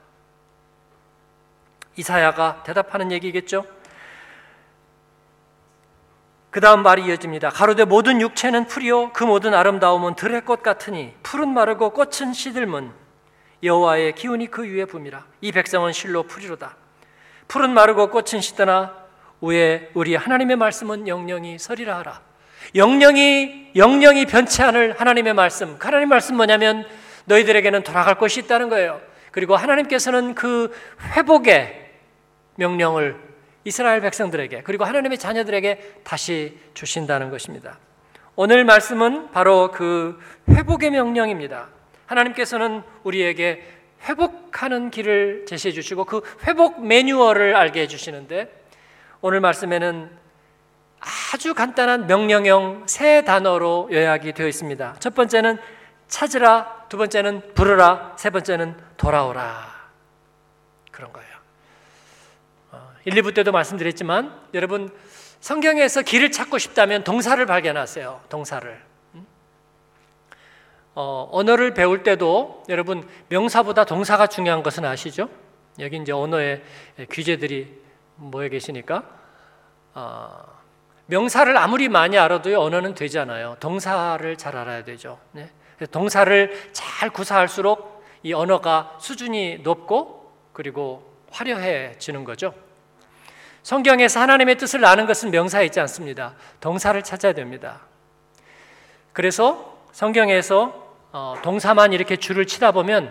이사야가 1.97 2.63
대답하는 2.65 3.13
얘기겠죠. 3.13 3.67
그 6.51 6.61
다음 6.61 6.83
말이 6.83 7.05
이어집니다. 7.05 7.51
가로되 7.51 7.85
모든 7.85 8.21
육체는 8.21 8.67
풀이요 8.67 9.13
그 9.13 9.25
모든 9.25 9.53
아름다움은 9.53 10.15
들의 10.15 10.43
꽃 10.43 10.63
같으니 10.63 11.15
풀은 11.23 11.49
마르고 11.49 11.91
꽃은 11.91 12.33
시들문 12.33 13.06
여호와의 13.63 14.15
기운이 14.15 14.49
그 14.49 14.65
위에 14.65 14.85
붐이라. 14.85 15.25
이 15.41 15.53
백성은 15.53 15.93
실로 15.93 16.25
풀이로다. 16.25 16.77
풀은 17.49 17.71
마르고 17.71 18.11
꽃은 18.11 18.41
시드나 18.41 18.95
위에 19.41 19.91
우리 19.95 20.15
하나님의 20.15 20.57
말씀은 20.57 21.09
영영이 21.09 21.59
서리라 21.59 21.99
하라. 21.99 22.21
영영이 22.75 23.73
영영이 23.77 24.27
변치 24.27 24.63
않을 24.63 24.99
하나님의 24.99 25.35
말씀. 25.35 25.79
그 25.79 25.85
하나님의 25.85 26.09
말씀 26.09 26.37
뭐냐면 26.37 26.87
너희들에게는 27.27 27.83
돌아갈 27.83 28.17
것이 28.17 28.41
있다는 28.41 28.69
거예요. 28.69 29.01
그리고 29.31 29.57
하나님께서는 29.57 30.35
그 30.35 30.73
회복의 31.15 31.93
명령을 32.57 33.21
이스라엘 33.65 34.01
백성들에게 34.01 34.63
그리고 34.63 34.85
하나님의 34.85 35.19
자녀들에게 35.19 36.01
다시 36.05 36.59
주신다는 36.73 37.31
것입니다. 37.31 37.79
오늘 38.35 38.65
말씀은 38.65 39.33
바로 39.33 39.71
그 39.73 40.19
회복의 40.49 40.91
명령입니다 40.91 41.69
하나님께서는 42.07 42.83
우리에게 43.05 43.63
회복하는 44.05 44.91
길을 44.91 45.47
제시해 45.47 45.73
주시고 45.73 46.05
그 46.05 46.23
회복 46.47 46.85
매뉴얼을 46.85 47.55
알게 47.55 47.83
해 47.83 47.87
주시는데 47.87 48.65
오늘 49.21 49.41
말씀에는 49.41 50.11
아주 51.33 51.55
간단한 51.55 52.07
명령형 52.07 52.85
세 52.87 53.23
단어로 53.25 53.91
요약이 53.93 54.33
되어 54.33 54.47
있습니다. 54.47 54.97
첫 54.99 55.15
번째는 55.15 55.59
찾으라, 56.09 56.87
두 56.89 56.97
번째는 56.97 57.55
부르라, 57.55 58.15
세 58.17 58.31
번째는 58.31 58.77
돌아오라. 58.97 59.75
그런 60.91 61.13
거예요. 61.13 61.29
어, 62.73 62.93
1, 63.05 63.15
2부 63.15 63.35
때도 63.35 63.53
말씀드렸지만 63.53 64.33
여러분 64.55 64.91
성경에서 65.41 66.03
길을 66.03 66.31
찾고 66.33 66.59
싶다면 66.59 67.05
동사를 67.05 67.45
발견하세요. 67.45 68.23
동사를. 68.29 68.81
음? 70.97 70.99
어, 70.99 71.29
언어를 71.31 71.75
배울 71.75 72.03
때도 72.03 72.65
여러분 72.69 73.07
명사보다 73.29 73.85
동사가 73.85 74.27
중요한 74.27 74.63
것은 74.63 74.85
아시죠? 74.85 75.29
여기 75.79 75.99
이제 75.99 76.11
언어의 76.11 76.63
귀재들이 77.13 77.83
모여 78.17 78.49
계시니까 78.49 79.03
어, 79.95 80.57
명사를 81.05 81.55
아무리 81.57 81.89
많이 81.89 82.19
알아도요 82.19 82.59
언어는 82.59 82.95
되지 82.95 83.19
않아요. 83.19 83.57
동사를 83.61 84.37
잘 84.37 84.57
알아야 84.57 84.85
되죠. 84.85 85.19
네? 85.33 85.51
동사를 85.91 86.71
잘 86.73 87.11
구사할수록 87.11 88.03
이 88.23 88.33
언어가 88.33 88.97
수준이 88.99 89.59
높고 89.59 90.33
그리고 90.55 91.15
화려해지는 91.31 92.25
거죠. 92.25 92.55
성경에서 93.63 94.21
하나님의 94.21 94.57
뜻을 94.57 94.85
아는 94.85 95.07
것은 95.07 95.31
명사에 95.31 95.67
있지 95.67 95.79
않습니다. 95.81 96.35
동사를 96.61 97.01
찾아야 97.03 97.35
됩니다. 97.35 97.83
그래서 99.13 99.77
성경에서 99.93 100.86
어, 101.19 101.35
동사만 101.41 101.95
이렇게 101.95 102.17
줄을 102.17 102.47
치다 102.47 102.73
보면 102.73 103.11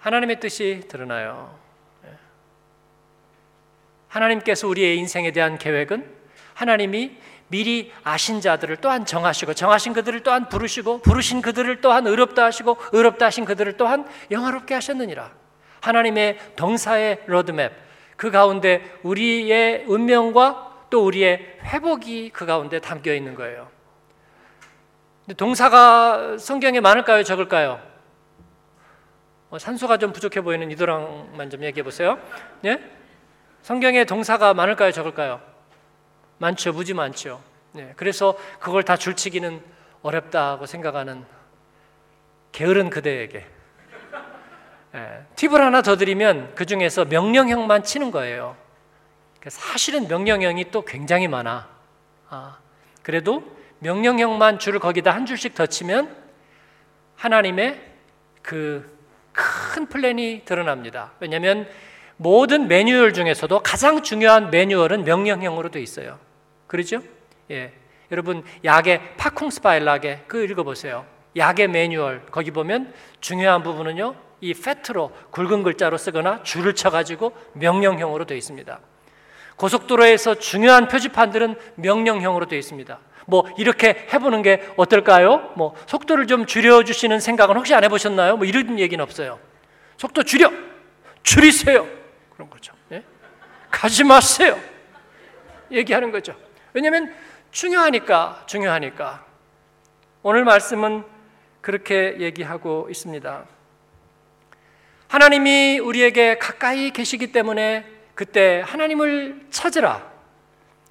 하나님의 0.00 0.38
뜻이 0.38 0.82
드러나요. 0.86 1.58
예. 2.04 2.10
하나님께서 4.08 4.68
우리의 4.68 4.98
인생에 4.98 5.32
대한 5.32 5.56
계획은 5.56 6.14
하나님이 6.52 7.16
미리 7.48 7.90
아신 8.04 8.42
자들을 8.42 8.76
또한 8.82 9.06
정하시고 9.06 9.54
정하신 9.54 9.94
그들을 9.94 10.22
또한 10.22 10.50
부르시고 10.50 11.00
부르신 11.00 11.40
그들을 11.40 11.80
또한 11.80 12.06
의롭다 12.06 12.44
하시고 12.44 12.76
의롭다 12.92 13.24
하신 13.24 13.46
그들을 13.46 13.78
또한 13.78 14.06
영화롭게 14.30 14.74
하셨느니라. 14.74 15.32
하나님의 15.80 16.38
동사의 16.54 17.22
로드맵 17.24 17.72
그 18.18 18.30
가운데 18.30 18.84
우리의 19.02 19.84
운명과 19.86 20.88
또 20.90 21.02
우리의 21.02 21.60
회복이 21.62 22.28
그 22.34 22.44
가운데 22.44 22.78
담겨 22.78 23.14
있는 23.14 23.34
거예요. 23.34 23.77
동사가 25.36 26.38
성경에 26.38 26.80
많을까요, 26.80 27.22
적을까요? 27.22 27.80
어, 29.50 29.58
산소가 29.58 29.98
좀 29.98 30.12
부족해 30.12 30.40
보이는 30.40 30.70
이도랑만 30.70 31.50
좀 31.50 31.64
얘기해 31.64 31.82
보세요. 31.82 32.18
예? 32.64 32.82
성경에 33.62 34.04
동사가 34.04 34.54
많을까요, 34.54 34.92
적을까요? 34.92 35.40
많죠, 36.38 36.72
무지 36.72 36.94
많죠. 36.94 37.42
네, 37.72 37.92
그래서 37.96 38.36
그걸 38.58 38.82
다 38.82 38.96
줄치기는 38.96 39.62
어렵다고 40.02 40.66
생각하는 40.66 41.24
게으른 42.52 42.88
그대에게 42.88 43.46
예, 44.94 45.26
팁을 45.36 45.60
하나 45.60 45.82
더 45.82 45.96
드리면 45.96 46.54
그 46.54 46.64
중에서 46.64 47.04
명령형만 47.04 47.82
치는 47.82 48.10
거예요. 48.10 48.56
그러니까 49.38 49.50
사실은 49.50 50.08
명령형이 50.08 50.70
또 50.70 50.82
굉장히 50.84 51.28
많아. 51.28 51.68
아, 52.30 52.58
그래도 53.02 53.57
명령형만 53.80 54.58
줄을 54.58 54.80
거기다 54.80 55.12
한 55.12 55.26
줄씩 55.26 55.54
더 55.54 55.66
치면 55.66 56.14
하나님의 57.16 57.80
그 58.42 58.98
큰 59.38 59.86
플랜이 59.86 60.42
드러납니다. 60.44 61.12
왜냐하면 61.20 61.68
모든 62.16 62.66
매뉴얼 62.66 63.12
중에서도 63.12 63.60
가장 63.60 64.02
중요한 64.02 64.50
매뉴얼은 64.50 65.04
명령형으로 65.04 65.70
되어 65.70 65.80
있어요. 65.80 66.18
그렇죠? 66.66 67.00
예. 67.52 67.72
여러분 68.10 68.42
약의 68.64 69.16
파쿵스파일락의 69.16 70.24
그 70.26 70.44
읽어보세요. 70.44 71.06
약의 71.36 71.68
매뉴얼 71.68 72.26
거기 72.32 72.50
보면 72.50 72.92
중요한 73.20 73.62
부분은요 73.62 74.16
이 74.40 74.54
패트로 74.54 75.12
굵은 75.30 75.62
글자로 75.62 75.96
쓰거나 75.96 76.42
줄을 76.42 76.74
쳐가지고 76.74 77.32
명령형으로 77.52 78.24
되어 78.24 78.36
있습니다. 78.36 78.80
고속도로에서 79.56 80.36
중요한 80.36 80.88
표지판들은 80.88 81.56
명령형으로 81.76 82.46
되어 82.46 82.58
있습니다. 82.58 82.98
뭐 83.28 83.46
이렇게 83.58 84.06
해보는 84.10 84.40
게 84.40 84.66
어떨까요? 84.76 85.52
뭐 85.54 85.74
속도를 85.86 86.26
좀 86.26 86.46
줄여주시는 86.46 87.20
생각은 87.20 87.56
혹시 87.56 87.74
안 87.74 87.84
해보셨나요? 87.84 88.38
뭐 88.38 88.46
이런 88.46 88.78
얘기는 88.78 89.02
없어요. 89.02 89.38
속도 89.98 90.22
줄여, 90.22 90.50
줄이세요. 91.22 91.86
그런 92.30 92.48
거죠. 92.48 92.72
예? 92.90 93.04
가지 93.70 94.02
마세요. 94.02 94.58
얘기하는 95.70 96.10
거죠. 96.10 96.34
왜냐하면 96.72 97.14
중요하니까, 97.50 98.44
중요하니까. 98.46 99.26
오늘 100.22 100.44
말씀은 100.44 101.04
그렇게 101.60 102.16
얘기하고 102.20 102.88
있습니다. 102.88 103.44
하나님이 105.08 105.80
우리에게 105.80 106.38
가까이 106.38 106.92
계시기 106.92 107.32
때문에 107.32 107.84
그때 108.14 108.62
하나님을 108.64 109.48
찾으라. 109.50 110.10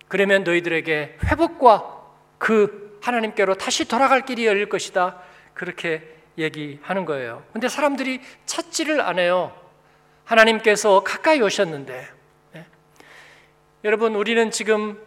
그러면 0.08 0.44
너희들에게 0.44 1.18
회복과 1.26 1.97
그 2.38 3.00
하나님께로 3.02 3.56
다시 3.56 3.86
돌아갈 3.88 4.26
길이 4.26 4.46
열릴 4.46 4.70
것이다. 4.70 5.18
그렇게 5.54 6.16
얘기하는 6.38 7.06
거예요. 7.06 7.44
근데 7.54 7.68
사람들이 7.68 8.22
찾지를 8.46 9.02
않아요. 9.02 9.56
하나님께서 10.26 11.04
가까이 11.04 11.42
오셨는데. 11.42 12.08
네. 12.54 12.66
여러분, 13.84 14.16
우리는 14.16 14.52
지금 14.52 15.02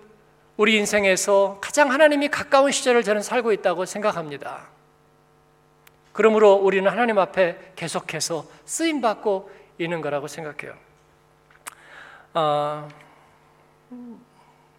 우리 0.57 0.77
인생에서 0.77 1.59
가장 1.61 1.90
하나님이 1.90 2.29
가까운 2.29 2.71
시절을 2.71 3.03
저는 3.03 3.23
살고 3.23 3.53
있다고 3.53 3.87
생각합니다. 3.87 4.69
그러므로 6.12 6.55
우리는 6.55 6.90
하나님 6.90 7.19
앞에 7.19 7.73
계속해서 7.77 8.45
쓰임 8.64 9.01
받고 9.01 9.51
있는 9.79 10.01
거라고 10.01 10.27
생각해요. 10.27 10.75
어, 12.35 12.88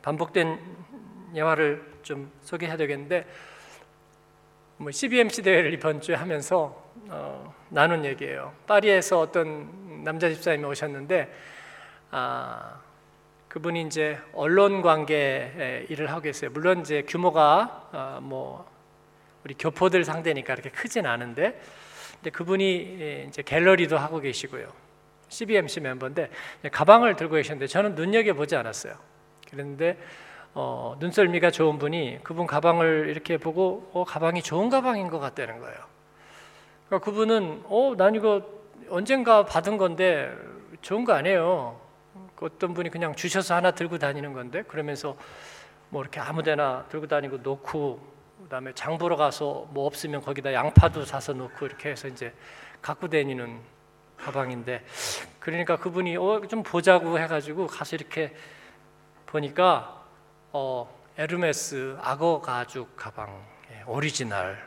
반복된 0.01 0.59
예화를 1.33 1.90
좀 2.11 2.29
소개해야 2.41 2.75
되겠는데 2.75 3.25
뭐 4.75 4.91
CBMC 4.91 5.43
대회를 5.43 5.71
이번 5.71 6.01
주에 6.01 6.13
하면서 6.13 6.91
어, 7.07 7.55
나눈 7.69 8.03
얘기예요. 8.03 8.53
파리에서 8.67 9.21
어떤 9.21 10.03
남자 10.03 10.27
집사님이 10.27 10.65
오셨는데 10.65 11.33
아, 12.11 12.81
그분이 13.47 13.83
이제 13.83 14.19
언론 14.33 14.81
관계 14.81 15.85
일을 15.87 16.09
하고 16.09 16.19
계세요. 16.19 16.51
물론 16.53 16.81
이제 16.81 17.03
규모가 17.07 17.89
어, 17.93 18.19
뭐 18.21 18.69
우리 19.45 19.53
교포들 19.53 20.03
상대니까 20.03 20.55
그렇게 20.55 20.69
크진 20.69 21.05
않은데, 21.05 21.61
근데 22.15 22.29
그분이 22.29 23.25
이제 23.29 23.41
갤러리도 23.41 23.97
하고 23.97 24.19
계시고요. 24.19 24.67
CBMC 25.29 25.79
멤버인데 25.79 26.29
가방을 26.73 27.15
들고 27.15 27.35
계셨는데 27.35 27.67
저는 27.67 27.95
눈여겨 27.95 28.33
보지 28.33 28.57
않았어요. 28.57 28.95
그런데 29.49 29.97
어, 30.53 30.95
눈썰미가 30.99 31.51
좋은 31.51 31.77
분이 31.79 32.19
그분 32.23 32.45
가방을 32.45 33.07
이렇게 33.09 33.37
보고 33.37 33.89
어, 33.93 34.03
가방이 34.03 34.41
좋은 34.41 34.69
가방인 34.69 35.09
것 35.09 35.19
같다는 35.19 35.59
거예요. 35.59 35.77
그러니까 36.87 37.05
그분은 37.05 37.63
어, 37.67 37.93
난 37.97 38.15
이거 38.15 38.41
언젠가 38.89 39.45
받은 39.45 39.77
건데 39.77 40.31
좋은 40.81 41.05
거 41.05 41.13
아니에요. 41.13 41.79
어떤 42.41 42.73
분이 42.73 42.89
그냥 42.89 43.15
주셔서 43.15 43.55
하나 43.55 43.71
들고 43.71 43.99
다니는 43.99 44.33
건데 44.33 44.63
그러면서 44.63 45.15
뭐 45.89 46.01
이렇게 46.01 46.19
아무데나 46.19 46.85
들고 46.89 47.07
다니고 47.07 47.37
놓고 47.37 47.99
그다음에 48.43 48.73
장 48.73 48.97
보러 48.97 49.15
가서 49.15 49.67
뭐 49.69 49.85
없으면 49.85 50.21
거기다 50.21 50.51
양파도 50.51 51.05
사서 51.05 51.33
놓고 51.33 51.65
이렇게 51.67 51.91
해서 51.91 52.07
이제 52.07 52.33
갖고 52.81 53.07
다니는 53.07 53.59
가방인데 54.17 54.83
그러니까 55.39 55.77
그분이 55.77 56.17
어 56.17 56.41
좀 56.49 56.63
보자고 56.63 57.19
해가지고 57.19 57.67
가서 57.67 57.95
이렇게 57.95 58.35
보니까 59.27 60.00
어 60.53 61.01
에르메스 61.17 61.97
악어 62.01 62.41
가죽 62.41 62.95
가방 62.95 63.45
예, 63.71 63.83
오리지널 63.87 64.61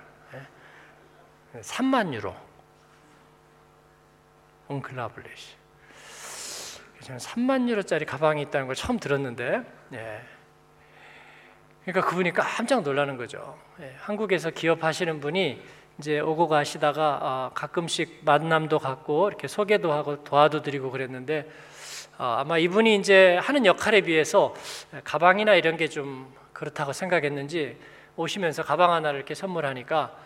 예, 1.54 1.60
3만 1.60 2.14
유로 2.14 2.34
옹클라블레시 4.68 5.56
저는 7.00 7.18
3만 7.18 7.68
유로짜리 7.68 8.06
가방이 8.06 8.40
있다는 8.42 8.66
걸 8.66 8.74
처음 8.74 8.98
들었는데 8.98 9.62
예. 9.92 10.22
그러니까 11.84 12.08
그분이 12.08 12.32
깜짝 12.32 12.82
놀라는 12.82 13.18
거죠. 13.18 13.58
예. 13.80 13.94
한국에서 13.98 14.50
기업하시는 14.50 15.20
분이 15.20 15.62
이제 15.98 16.18
오고 16.18 16.48
가시다가 16.48 17.18
아, 17.22 17.50
가끔씩 17.54 18.22
만남도 18.24 18.78
갖고 18.78 19.28
이렇게 19.28 19.48
소개도 19.48 19.92
하고 19.92 20.24
도와도 20.24 20.62
드리고 20.62 20.90
그랬는데 20.90 21.48
아, 22.18 22.38
아마 22.40 22.58
이분이 22.58 22.96
이제 22.96 23.36
하는 23.38 23.66
역할에 23.66 24.00
비해서 24.02 24.54
가방이나 25.04 25.54
이런 25.54 25.76
게 25.76 25.88
좀 25.88 26.32
그렇다고 26.52 26.92
생각했는지 26.92 27.76
오시면서 28.16 28.62
가방 28.62 28.92
하나를 28.92 29.18
이렇게 29.18 29.34
선물하니까 29.34 30.16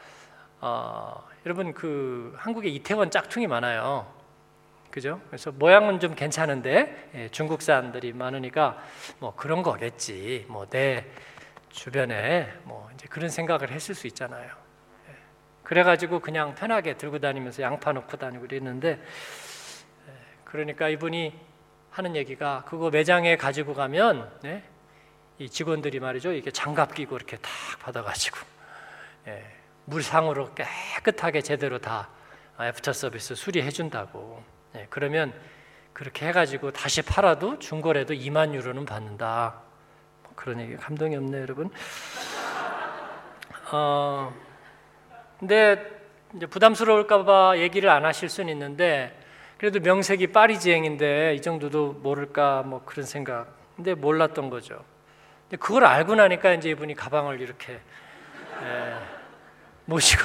어, 0.61 1.27
여러분 1.47 1.73
그 1.73 2.35
한국에 2.37 2.69
이태원 2.69 3.11
짝퉁이 3.11 3.47
많아요. 3.47 4.07
그죠? 4.91 5.21
그래서 5.29 5.53
모양은 5.53 6.01
좀 6.01 6.15
괜찮은데 6.15 7.11
예, 7.15 7.29
중국산들이 7.31 8.13
많으니까 8.13 8.79
뭐 9.19 9.35
그런 9.35 9.63
거겠지. 9.63 10.47
뭐 10.49 10.67
내 10.67 11.05
주변에 11.71 12.53
뭐 12.65 12.89
이제 12.95 13.07
그런 13.09 13.29
생각을 13.29 13.71
했을 13.71 13.95
수 13.95 14.07
있잖아요. 14.07 14.49
예. 15.09 15.15
그래가지고 15.63 16.21
그냥 16.21 16.55
편하게 16.55 16.97
들고 16.97 17.19
다니면서 17.21 17.63
양파 17.63 17.93
넣고 17.93 18.17
다니고 18.17 18.43
그랬는데 18.49 18.91
예, 18.91 20.13
그러니까 20.45 20.89
이분이 20.89 21.48
하는 21.91 22.17
얘기가 22.17 22.65
그거 22.67 22.91
매장에 22.91 23.37
가지고 23.37 23.75
가면 23.75 24.31
네? 24.43 24.63
이 25.39 25.49
직원들이 25.49 26.01
말이죠. 26.01 26.33
이렇게 26.33 26.51
장갑 26.51 26.95
끼고 26.95 27.17
이렇게 27.17 27.37
탁 27.37 27.51
받아가지고 27.81 28.39
예, 29.29 29.45
무상으로 29.85 30.55
깨끗하게 30.55 31.43
제대로 31.43 31.79
다 31.79 32.09
애프터 32.61 32.93
서비스 32.93 33.35
수리해 33.35 33.71
준다고. 33.71 34.43
예, 34.77 34.87
그러면 34.91 35.33
그렇게 35.93 36.29
해가지고 36.29 36.73
다시 36.73 37.03
팔아도 37.03 37.59
중고라도 37.59 38.15
2만 38.15 38.55
유로는 38.55 38.85
받는다. 38.85 39.61
뭐 40.23 40.33
그런 40.35 40.61
얘기 40.61 40.77
감동이 40.77 41.17
없네 41.17 41.41
여러분. 41.41 41.71
어, 43.73 44.33
근데 45.39 45.99
이제 46.35 46.47
부담스러울까봐 46.47 47.59
얘기를 47.59 47.89
안 47.91 48.05
하실 48.05 48.29
수는 48.29 48.53
있는데 48.53 49.18
그래도 49.59 49.81
명색이 49.81 50.29
파리지앵인데 50.29 51.35
이 51.35 51.43
정도도 51.43 51.95
모를까 51.95 52.63
뭐 52.63 52.83
그런 52.85 53.05
생각. 53.05 53.49
근데 53.75 53.95
몰랐던 53.95 54.51
거죠. 54.51 54.85
근데 55.43 55.57
그걸 55.57 55.85
알고 55.85 56.15
나니까 56.15 56.55
이제 56.55 56.71
이분이 56.71 56.95
가방을 56.95 57.41
이렇게 57.41 57.73
예, 57.73 58.95
모시고 59.85 60.23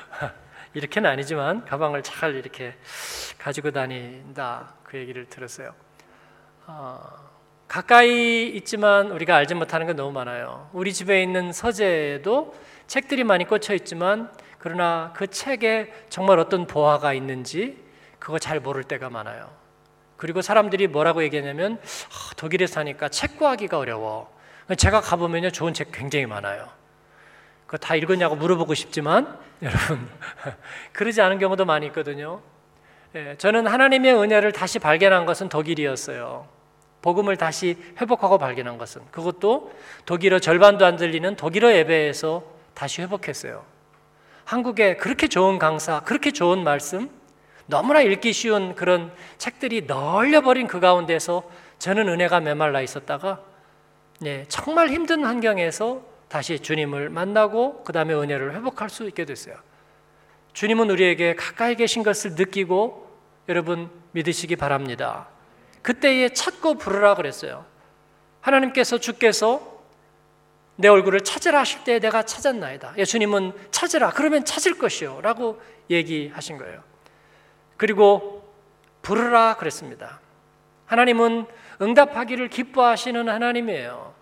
이렇게는 0.72 1.08
아니지만 1.10 1.66
가방을 1.66 2.02
잘 2.02 2.34
이렇게 2.34 2.74
가지고 3.36 3.72
다닌다 3.72 4.74
그 4.84 4.96
얘기를 4.96 5.26
들었어요. 5.26 5.74
어, 6.66 6.98
가까이 7.68 8.48
있지만 8.48 9.10
우리가 9.10 9.36
알지 9.36 9.54
못하는 9.54 9.86
게 9.86 9.92
너무 9.92 10.12
많아요. 10.12 10.70
우리 10.72 10.94
집에 10.94 11.22
있는 11.22 11.52
서재에도 11.52 12.54
책들이 12.86 13.22
많이 13.22 13.44
꽂혀 13.44 13.74
있지만 13.74 14.32
그러나 14.58 15.12
그 15.14 15.26
책에 15.26 15.92
정말 16.08 16.38
어떤 16.38 16.66
보화가 16.66 17.12
있는지 17.12 17.85
그거 18.26 18.40
잘 18.40 18.58
모를 18.58 18.82
때가 18.82 19.08
많아요. 19.08 19.48
그리고 20.16 20.42
사람들이 20.42 20.88
뭐라고 20.88 21.22
얘기하냐면 21.22 21.74
아, 21.74 22.34
독일에 22.34 22.66
사니까 22.66 23.08
책 23.08 23.38
구하기가 23.38 23.78
어려워. 23.78 24.36
제가 24.76 25.00
가보면요 25.00 25.52
좋은 25.52 25.72
책 25.72 25.92
굉장히 25.92 26.26
많아요. 26.26 26.68
그거 27.66 27.76
다 27.76 27.94
읽었냐고 27.94 28.34
물어보고 28.34 28.74
싶지만 28.74 29.38
여러분 29.62 30.10
그러지 30.92 31.22
않은 31.22 31.38
경우도 31.38 31.66
많이 31.66 31.86
있거든요. 31.86 32.40
예, 33.14 33.36
저는 33.38 33.68
하나님의 33.68 34.14
은혜를 34.16 34.50
다시 34.50 34.80
발견한 34.80 35.24
것은 35.24 35.48
독일이었어요. 35.48 36.48
복음을 37.02 37.36
다시 37.36 37.78
회복하고 38.00 38.38
발견한 38.38 38.76
것은 38.76 39.02
그것도 39.12 39.72
독일어 40.04 40.40
절반도 40.40 40.84
안 40.84 40.96
들리는 40.96 41.36
독일어 41.36 41.72
예배에서 41.72 42.42
다시 42.74 43.02
회복했어요. 43.02 43.64
한국에 44.44 44.96
그렇게 44.96 45.28
좋은 45.28 45.60
강사, 45.60 46.00
그렇게 46.00 46.32
좋은 46.32 46.64
말씀, 46.64 47.08
너무나 47.66 48.00
읽기 48.00 48.32
쉬운 48.32 48.74
그런 48.74 49.12
책들이 49.38 49.82
널려버린 49.82 50.66
그 50.66 50.80
가운데서 50.80 51.42
저는 51.78 52.08
은혜가 52.08 52.40
메말라 52.40 52.80
있었다가 52.80 53.40
네, 54.20 54.44
정말 54.48 54.88
힘든 54.88 55.24
환경에서 55.24 56.02
다시 56.28 56.58
주님을 56.58 57.10
만나고 57.10 57.84
그 57.84 57.92
다음에 57.92 58.14
은혜를 58.14 58.54
회복할 58.54 58.88
수 58.88 59.06
있게 59.08 59.24
됐어요. 59.24 59.56
주님은 60.52 60.90
우리에게 60.90 61.34
가까이 61.34 61.74
계신 61.74 62.02
것을 62.02 62.34
느끼고 62.34 63.06
여러분 63.48 63.90
믿으시기 64.12 64.56
바랍니다. 64.56 65.28
그때에 65.82 66.30
찾고 66.30 66.78
부르라 66.78 67.14
그랬어요. 67.14 67.64
하나님께서 68.40 68.98
주께서 68.98 69.76
내 70.76 70.88
얼굴을 70.88 71.20
찾으라 71.20 71.60
하실 71.60 71.84
때 71.84 71.98
내가 71.98 72.22
찾았나이다. 72.22 72.94
예수님은 72.98 73.52
찾으라. 73.70 74.10
그러면 74.10 74.44
찾을 74.44 74.78
것이요. 74.78 75.20
라고 75.22 75.60
얘기하신 75.90 76.58
거예요. 76.58 76.82
그리고 77.76 78.48
부르라 79.02 79.56
그랬습니다. 79.56 80.20
하나님은 80.86 81.46
응답하기를 81.80 82.48
기뻐하시는 82.48 83.28
하나님이에요. 83.28 84.14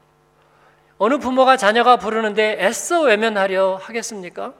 어느 0.99 1.19
부모가 1.19 1.57
자녀가 1.57 1.97
부르는데 1.97 2.57
애써 2.61 3.03
외면하려 3.03 3.77
하겠습니까? 3.83 4.55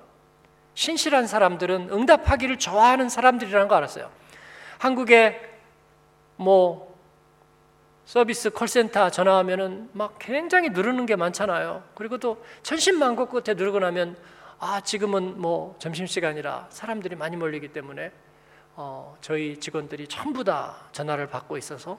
신실한 0.75 1.27
사람들은 1.27 1.91
응답하기를 1.93 2.59
좋아하는 2.59 3.09
사람들이라는 3.09 3.69
거 3.69 3.77
알았어요. 3.77 4.11
한국에 4.79 5.41
뭐 6.37 6.95
서비스 8.05 8.51
콜센터 8.51 9.11
전화하면은 9.11 9.89
막 9.93 10.17
굉장히 10.19 10.71
누르는 10.71 11.07
게 11.07 11.17
많잖아요. 11.17 11.83
그리고 11.95 12.19
또 12.19 12.45
천신만고 12.63 13.27
끝에 13.27 13.55
누르고 13.55 13.79
나면 13.79 14.17
아 14.59 14.81
지금은 14.81 15.41
뭐 15.41 15.77
점심 15.79 16.07
시간이라 16.07 16.67
사람들이 16.71 17.17
많이 17.17 17.37
몰리기 17.37 17.69
때문에 17.69 18.11
어, 18.77 19.17
저희 19.21 19.57
직원들이 19.59 20.09
전부 20.09 20.43
다 20.43 20.89
전화를 20.91 21.29
받고 21.29 21.57
있어서 21.57 21.99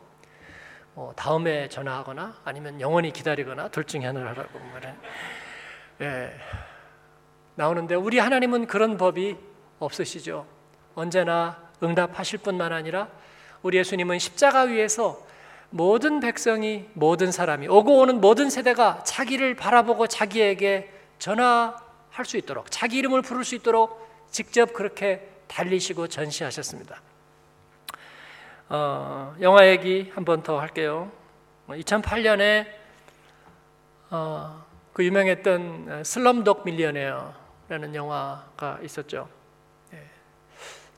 어, 0.94 1.14
다음에 1.16 1.70
전화하거나 1.70 2.42
아니면 2.44 2.82
영원히 2.82 3.12
기다리거나 3.12 3.70
둘 3.70 3.86
중에 3.86 4.06
하나를 4.06 4.28
하라고 4.30 4.60
말해. 4.60 4.94
예. 6.02 6.34
나오는데 7.56 7.96
우리 7.96 8.20
하나님은 8.20 8.68
그런 8.68 8.98
법이 8.98 9.38
없으시죠. 9.80 10.46
언제나 10.96 11.62
응답하실 11.82 12.40
뿐만 12.40 12.74
아니라 12.74 13.08
우리 13.62 13.78
예수님은 13.78 14.20
십자가 14.20 14.62
위에서 14.64 15.26
모든 15.70 16.20
백성이 16.20 16.90
모든 16.94 17.32
사람이 17.32 17.68
오고 17.68 18.00
오는 18.00 18.20
모든 18.20 18.50
세대가 18.50 19.04
자기를 19.04 19.56
바라보고 19.56 20.08
자기에게 20.08 20.92
전화할 21.20 22.26
수 22.26 22.38
있도록 22.38 22.70
자기 22.70 22.98
이름을 22.98 23.22
부를 23.22 23.46
수 23.46 23.56
있도록 23.56 24.06
직접 24.30 24.74
그렇게 24.74 25.35
달리시고 25.48 26.08
전시하셨습니다. 26.08 27.02
어, 28.70 29.36
영화 29.42 29.68
얘기 29.68 30.12
한 30.14 30.26
번 30.26 30.42
더 30.44 30.60
할게요. 30.60 31.12
2008년에 31.68 32.68
어, 34.12 34.64
그 34.94 35.04
유명했던 35.06 36.04
슬럼독 36.04 36.64
밀리어네어라는 36.66 37.94
영화가 37.96 38.80
있었죠. 38.84 39.28
예. 39.94 40.04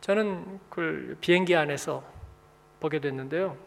저는 0.02 0.60
그걸 0.70 1.18
비행기 1.20 1.56
안에서 1.56 2.04
보게 2.80 3.00
됐는데요. 3.00 3.58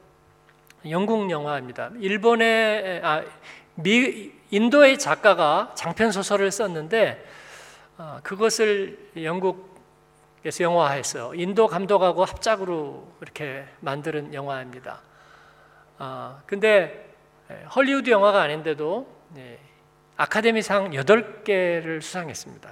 영국 0.88 1.31
영화입니다. 1.31 1.90
일본의 1.99 3.01
아, 3.05 3.23
미, 3.75 4.33
인도의 4.51 4.99
작가가 4.99 5.73
장편 5.77 6.12
소설을 6.12 6.51
썼는데 6.51 7.27
어, 7.99 8.21
그것을 8.23 9.11
영국 9.16 9.69
에서 10.44 10.64
영화했어요. 10.64 11.35
인도 11.35 11.66
감독하고 11.66 12.24
합작으로 12.24 13.07
이렇게 13.20 13.66
만드는 13.81 14.33
영화입니다. 14.33 15.00
아, 15.98 16.40
근데 16.46 17.11
예, 17.50 17.62
헐리우드 17.74 18.09
영화가 18.09 18.40
아닌데도 18.40 19.07
예, 19.37 19.59
아카데미상 20.16 20.92
8개를 20.92 22.00
수상했습니다. 22.00 22.70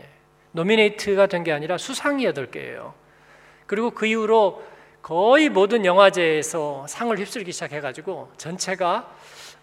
예, 0.00 0.08
노미네이트가 0.52 1.26
된 1.28 1.42
게 1.42 1.52
아니라 1.52 1.78
수상이 1.78 2.26
8개예요. 2.26 2.92
그리고 3.66 3.90
그 3.92 4.04
이후로 4.06 4.62
거의 5.00 5.48
모든 5.48 5.86
영화제에서 5.86 6.86
상을 6.86 7.16
휩쓸기 7.16 7.50
시작해가지고 7.52 8.32
전체가 8.36 9.10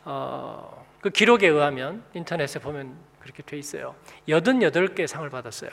어, 0.05 0.85
그 1.01 1.09
기록에 1.11 1.47
의하면 1.47 2.03
인터넷에 2.13 2.59
보면 2.59 2.95
그렇게 3.19 3.43
돼 3.43 3.57
있어요. 3.57 3.93
88개 4.27 5.05
상을 5.05 5.29
받았어요. 5.29 5.69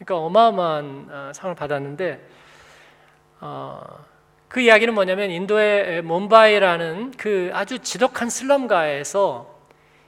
그러니까 0.00 0.16
어마어마한 0.16 1.08
어, 1.10 1.32
상을 1.34 1.54
받았는데 1.54 2.26
어, 3.40 3.82
그 4.48 4.60
이야기는 4.60 4.94
뭐냐면 4.94 5.30
인도의 5.30 6.00
몬바이라는 6.02 7.12
그 7.18 7.50
아주 7.52 7.78
지독한 7.80 8.30
슬럼가에서 8.30 9.60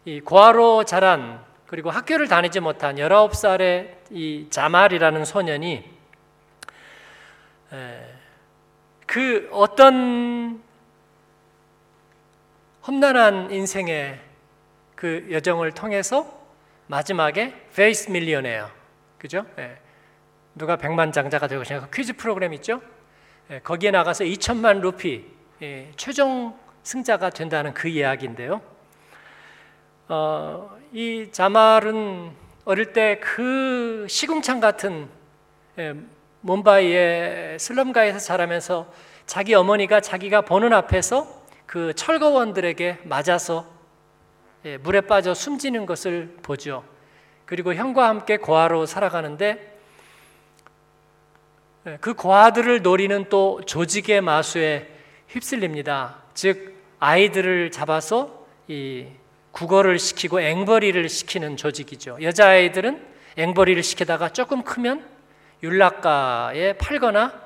이 0.06 0.20
고아로 0.20 0.84
자란 0.84 1.44
그리고 1.66 1.90
학교를 1.90 2.26
다니지 2.26 2.60
못한 2.60 2.96
19살의 2.96 3.96
이 4.10 4.46
자말이라는 4.48 5.26
소년이 5.26 5.84
에, 7.72 8.04
그 9.06 9.48
어떤 9.52 10.62
험난한 12.86 13.50
인생의 13.50 14.18
그 14.94 15.28
여정을 15.30 15.72
통해서 15.72 16.40
마지막에 16.86 17.54
퀴즈 17.74 18.10
millionaire예요. 18.10 18.81
그죠? 19.22 19.46
예. 19.56 19.78
누가 20.56 20.74
백만 20.74 21.12
장자가 21.12 21.46
되고 21.46 21.62
싶냐 21.62 21.86
퀴즈 21.94 22.14
프로그램 22.14 22.52
있죠? 22.54 22.82
예, 23.52 23.60
거기에 23.60 23.92
나가서 23.92 24.24
2천만 24.24 24.80
루피 24.80 25.24
예, 25.62 25.92
최종 25.94 26.58
승자가 26.82 27.30
된다는 27.30 27.72
그 27.72 27.86
이야기인데요. 27.86 28.60
어, 30.08 30.76
이 30.92 31.28
자말은 31.30 32.32
어릴 32.64 32.92
때 32.92 33.20
그 33.20 34.06
시궁창 34.08 34.58
같은 34.58 35.08
예, 35.78 35.94
몬바이의 36.40 37.60
슬럼가에서 37.60 38.18
자라면서 38.18 38.92
자기 39.26 39.54
어머니가 39.54 40.00
자기가 40.00 40.40
보는 40.40 40.72
앞에서 40.72 41.44
그 41.66 41.94
철거원들에게 41.94 43.02
맞아서 43.04 43.70
예, 44.64 44.78
물에 44.78 45.02
빠져 45.02 45.32
숨지는 45.32 45.86
것을 45.86 46.38
보죠. 46.42 46.82
그리고 47.52 47.74
형과 47.74 48.08
함께 48.08 48.38
고아로 48.38 48.86
살아가는데 48.86 49.76
예, 51.86 51.98
그 52.00 52.14
고아들을 52.14 52.80
노리는 52.80 53.26
또 53.28 53.60
조직의 53.66 54.22
마수에 54.22 54.88
휩쓸립니다. 55.28 56.16
즉 56.32 56.74
아이들을 56.98 57.70
잡아서 57.70 58.46
이 58.68 59.04
국어를 59.50 59.98
시키고 59.98 60.40
앵벌이를 60.40 61.10
시키는 61.10 61.58
조직이죠. 61.58 62.22
여자아이들은 62.22 63.06
앵벌이를 63.36 63.82
시키다가 63.82 64.30
조금 64.30 64.62
크면 64.62 65.06
율락가에 65.62 66.78
팔거나 66.78 67.38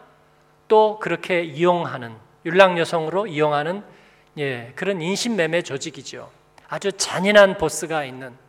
또 0.69 1.01
그렇게 1.01 1.43
이용하는 1.43 2.15
율락 2.45 2.79
여성으로 2.79 3.27
이용하는 3.27 3.83
예, 4.39 4.73
그런 4.77 5.03
인신매매 5.03 5.63
조직이죠. 5.63 6.31
아주 6.69 6.93
잔인한 6.93 7.59
보스가 7.59 8.05
있는 8.05 8.46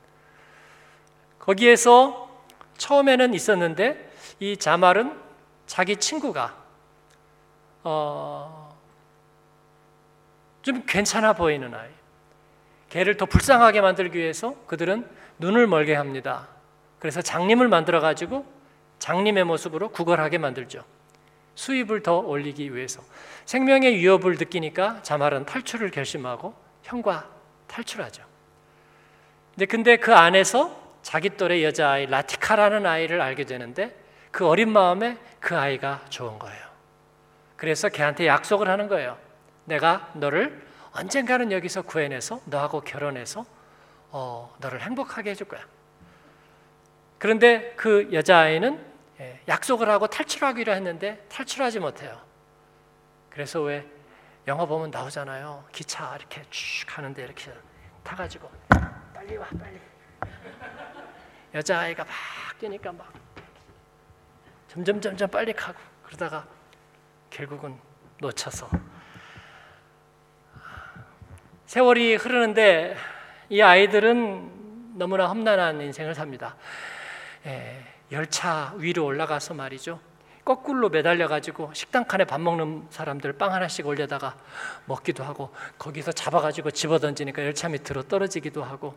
거기에서 1.47 2.29
처음에는 2.77 3.33
있었는데 3.33 4.11
이 4.39 4.57
자말은 4.57 5.17
자기 5.65 5.95
친구가 5.95 6.55
어, 7.83 8.77
좀 10.61 10.83
괜찮아 10.85 11.33
보이는 11.33 11.73
아이. 11.73 11.89
걔를 12.89 13.15
더 13.15 13.25
불쌍하게 13.25 13.81
만들기 13.81 14.17
위해서 14.17 14.55
그들은 14.67 15.09
눈을 15.39 15.67
멀게 15.67 15.95
합니다. 15.95 16.49
그래서 16.99 17.21
장님을 17.21 17.69
만들어 17.69 18.01
가지고 18.01 18.45
장님의 18.99 19.45
모습으로 19.45 19.89
구걸하게 19.89 20.39
만들죠. 20.39 20.83
수입을 21.55 22.03
더 22.03 22.19
올리기 22.19 22.75
위해서 22.75 23.01
생명의 23.45 23.95
위협을 23.95 24.35
느끼니까 24.35 25.01
자말은 25.01 25.45
탈출을 25.45 25.91
결심하고 25.91 26.53
형과 26.83 27.29
탈출하죠. 27.67 28.23
근데 29.69 29.97
그 29.97 30.13
안에서 30.13 30.86
자기 31.07 31.29
또래 31.29 31.63
여자아이 31.63 32.07
라티카라는 32.07 32.85
아이를 32.85 33.21
알게 33.21 33.45
되는데 33.45 33.97
그 34.29 34.45
어린 34.45 34.69
마음에 34.69 35.17
그 35.39 35.57
아이가 35.57 36.03
좋은 36.09 36.37
거예요. 36.37 36.67
그래서 37.55 37.87
걔한테 37.87 38.27
약속을 38.27 38.67
하는 38.67 38.89
거예요. 38.89 39.17
내가 39.63 40.11
너를 40.15 40.67
언젠가는 40.91 41.49
여기서 41.53 41.83
구해내서 41.83 42.41
너하고 42.43 42.81
결혼해서 42.81 43.45
어, 44.09 44.53
너를 44.59 44.81
행복하게 44.81 45.29
해줄 45.29 45.47
거야. 45.47 45.61
그런데 47.19 47.71
그 47.77 48.09
여자아이는 48.11 48.85
예, 49.21 49.39
약속을 49.47 49.87
하고 49.87 50.07
탈출하기로 50.07 50.73
했는데 50.73 51.25
탈출하지 51.29 51.79
못해요. 51.79 52.19
그래서 53.29 53.61
왜 53.61 53.87
영화 54.45 54.65
보면 54.65 54.91
나오잖아요. 54.91 55.63
기차 55.71 56.17
이렇게 56.17 56.43
쭉 56.49 56.85
가는데 56.85 57.23
이렇게 57.23 57.49
타가지고 58.03 58.51
빨리 59.13 59.37
와 59.37 59.47
빨리. 59.57 59.79
여자아이가 61.57 62.03
막 62.03 62.11
뛰니까 62.59 62.91
막 62.91 63.11
점점 64.67 65.01
점점 65.01 65.29
빨리 65.29 65.53
가고 65.53 65.79
그러다가 66.03 66.45
결국은 67.29 67.77
놓쳐서 68.19 68.69
세월이 71.65 72.15
흐르는데 72.15 72.95
이 73.49 73.61
아이들은 73.61 74.97
너무나 74.97 75.27
험난한 75.27 75.81
인생을 75.81 76.15
삽니다. 76.15 76.55
예, 77.45 77.83
열차 78.11 78.73
위로 78.77 79.05
올라가서 79.05 79.53
말이죠. 79.53 79.99
거꾸로 80.45 80.89
매달려 80.89 81.27
가지고 81.27 81.73
식당 81.73 82.05
칸에 82.05 82.23
밥 82.23 82.39
먹는 82.39 82.87
사람들 82.89 83.33
빵 83.33 83.51
하나씩 83.51 83.85
올려다가 83.85 84.37
먹기도 84.85 85.23
하고 85.23 85.53
거기서 85.77 86.13
잡아 86.13 86.39
가지고 86.39 86.71
집어 86.71 86.99
던지니까 86.99 87.43
열차 87.43 87.67
밑으로 87.67 88.03
떨어지기도 88.03 88.63
하고 88.63 88.95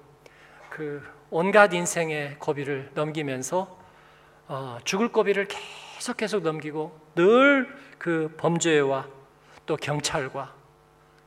그 0.70 1.02
온갖 1.30 1.74
인생의 1.74 2.37
고비를 2.38 2.90
넘기면서 2.94 3.78
어, 4.48 4.78
죽을 4.85 5.12
고비를 5.12 5.46
계속 5.46 6.16
계속 6.16 6.42
넘기고 6.42 6.98
늘 7.14 7.90
그 8.00 8.35
범죄와 8.38 9.06
또 9.66 9.76
경찰과 9.76 10.54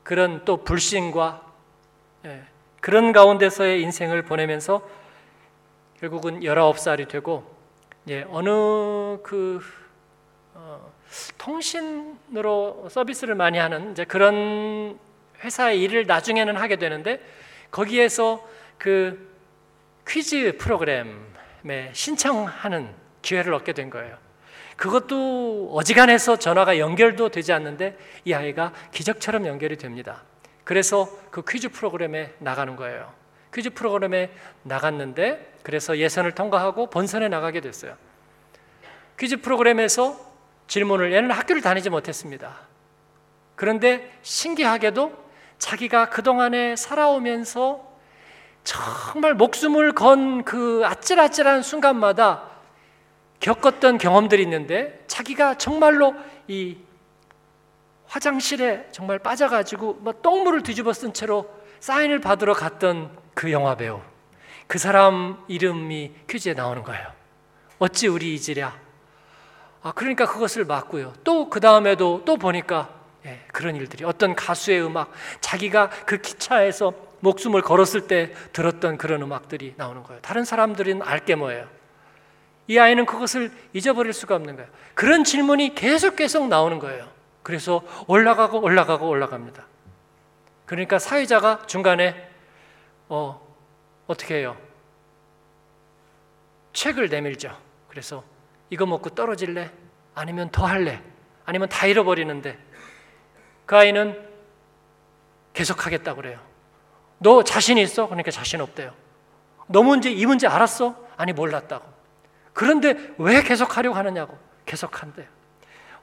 그런 0.02 0.44
또 0.44 0.58
불신과 0.58 1.46
예, 2.26 2.44
그런 2.82 3.12
가운데서의 3.12 3.80
인생을 3.84 4.24
보내면서 4.24 4.82
결국은 6.00 6.40
19살이 6.40 7.08
되고 7.08 7.46
예, 8.10 8.26
어느 8.30 8.50
그 9.22 9.62
어, 10.56 10.92
통신으로 11.38 12.88
서비스를 12.90 13.36
많이 13.36 13.60
하는 13.60 13.92
이제 13.92 14.04
그런 14.04 15.00
회사의 15.44 15.80
일을 15.80 16.08
나중에는 16.08 16.56
하게 16.56 16.78
되는데 16.78 17.24
거기에서 17.70 18.44
그 18.80 19.32
퀴즈 20.08 20.58
프로그램에 20.58 21.92
신청하는 21.94 22.94
기회를 23.22 23.54
얻게 23.54 23.74
된 23.74 23.90
거예요. 23.90 24.18
그것도 24.76 25.72
어지간해서 25.74 26.38
전화가 26.38 26.78
연결도 26.80 27.30
되지 27.30 27.54
않는데 27.54 27.98
이 28.26 28.34
아이가 28.34 28.74
기적처럼 28.92 29.46
연결이 29.46 29.78
됩니다. 29.78 30.24
그래서 30.64 31.10
그 31.32 31.44
퀴즈 31.48 31.70
프로그램에 31.70 32.34
나가는 32.40 32.76
거예요. 32.76 33.14
퀴즈 33.54 33.70
프로그램에 33.70 34.32
나갔는데 34.64 35.58
그래서 35.62 35.98
예선을 35.98 36.34
통과하고 36.34 36.90
본선에 36.90 37.30
나가게 37.30 37.62
됐어요. 37.62 37.96
퀴즈 39.18 39.42
프로그램에서 39.42 40.20
질문을 40.68 41.14
얘는 41.14 41.32
학교를 41.32 41.62
다니지 41.62 41.90
못했습니다. 41.90 42.62
그런데 43.56 44.12
신기하게도 44.24 45.24
자기가 45.60 46.10
그동안에 46.10 46.76
살아오면서 46.76 47.93
정말 48.64 49.34
목숨을 49.34 49.92
건 49.94 50.44
그 50.46 50.82
아찔아찔한 50.86 51.62
순간마다 51.62 52.50
겪었던 53.40 53.98
경험들이 53.98 54.44
있는데 54.44 55.04
자기가 55.08 55.58
정말로 55.58 56.14
이 56.48 56.78
화장실에 58.08 58.88
정말 58.92 59.20
빠져가지고 59.20 59.96
뭐 60.02 60.14
똥물을 60.22 60.64
뒤집어 60.64 60.94
쓴 60.94 61.14
채로 61.14 61.50
사인을 61.80 62.20
받으러 62.20 62.54
갔던 62.54 63.18
그 63.34 63.52
영화 63.52 63.76
배우 63.76 64.02
그 64.68 64.78
사람 64.78 65.44
이름이 65.48 66.12
퀴즈에 66.30 66.54
나오는 66.54 66.84
거예요. 66.84 67.08
어찌 67.80 68.08
우리 68.08 68.34
이지랴. 68.36 68.74
아 69.82 69.92
그러니까 69.94 70.26
그것을 70.26 70.66
맞고요. 70.66 71.14
또 71.24 71.50
그 71.50 71.60
다음에도 71.60 72.22
또 72.26 72.38
보니까 72.38 72.90
예, 73.26 73.42
그런 73.52 73.76
일들이 73.76 74.04
어떤 74.06 74.36
가수의 74.36 74.86
음악 74.86 75.12
자기가 75.42 75.90
그 76.06 76.18
기차에서 76.18 76.94
목숨을 77.24 77.62
걸었을 77.62 78.08
때 78.08 78.34
들었던 78.52 78.98
그런 78.98 79.22
음악들이 79.22 79.74
나오는 79.78 80.04
거예요. 80.04 80.22
다른 80.22 80.44
사람들은 80.44 81.02
알게 81.02 81.36
뭐예요? 81.36 81.70
이 82.68 82.78
아이는 82.78 83.06
그것을 83.06 83.50
잊어버릴 83.72 84.12
수가 84.12 84.36
없는 84.36 84.58
거예요. 84.58 84.70
그런 84.94 85.24
질문이 85.24 85.74
계속 85.74 86.18
계속 86.18 86.50
나오는 86.50 86.80
거예요. 86.80 87.10
그래서 87.42 87.82
올라가고 88.08 88.62
올라가고 88.62 89.08
올라갑니다. 89.08 89.66
그러니까 90.66 91.00
사회자가 91.00 91.66
중간에 91.66 92.30
어, 93.08 93.42
어떻게 94.08 94.36
해요? 94.36 94.58
책을 96.74 97.08
내밀죠. 97.08 97.58
그래서 97.88 98.24
이거 98.70 98.86
먹고 98.86 99.12
떨어질래? 99.12 99.72
아니면 100.14 100.50
더 100.52 100.66
할래? 100.66 101.02
아니면 101.46 101.70
다 101.70 101.86
잃어버리는데 101.86 102.58
그 103.66 103.78
아이는 103.78 104.30
계속 105.54 105.86
하겠다고 105.86 106.22
그래요. 106.22 106.53
너 107.24 107.44
자신 107.44 107.78
있어? 107.78 108.06
그러니까 108.06 108.30
자신 108.30 108.62
없대요. 108.62 108.94
너 109.68 109.82
문제 109.82 110.12
이 110.12 110.26
문제 110.26 110.46
알았어? 110.46 110.96
아니 111.18 111.34
몰랐다고. 111.34 111.86
그런데 112.52 113.14
왜 113.18 113.42
계속 113.42 113.78
하려고 113.78 113.96
하느냐고. 113.96 114.38
계속 114.66 115.02
한대요. 115.02 115.26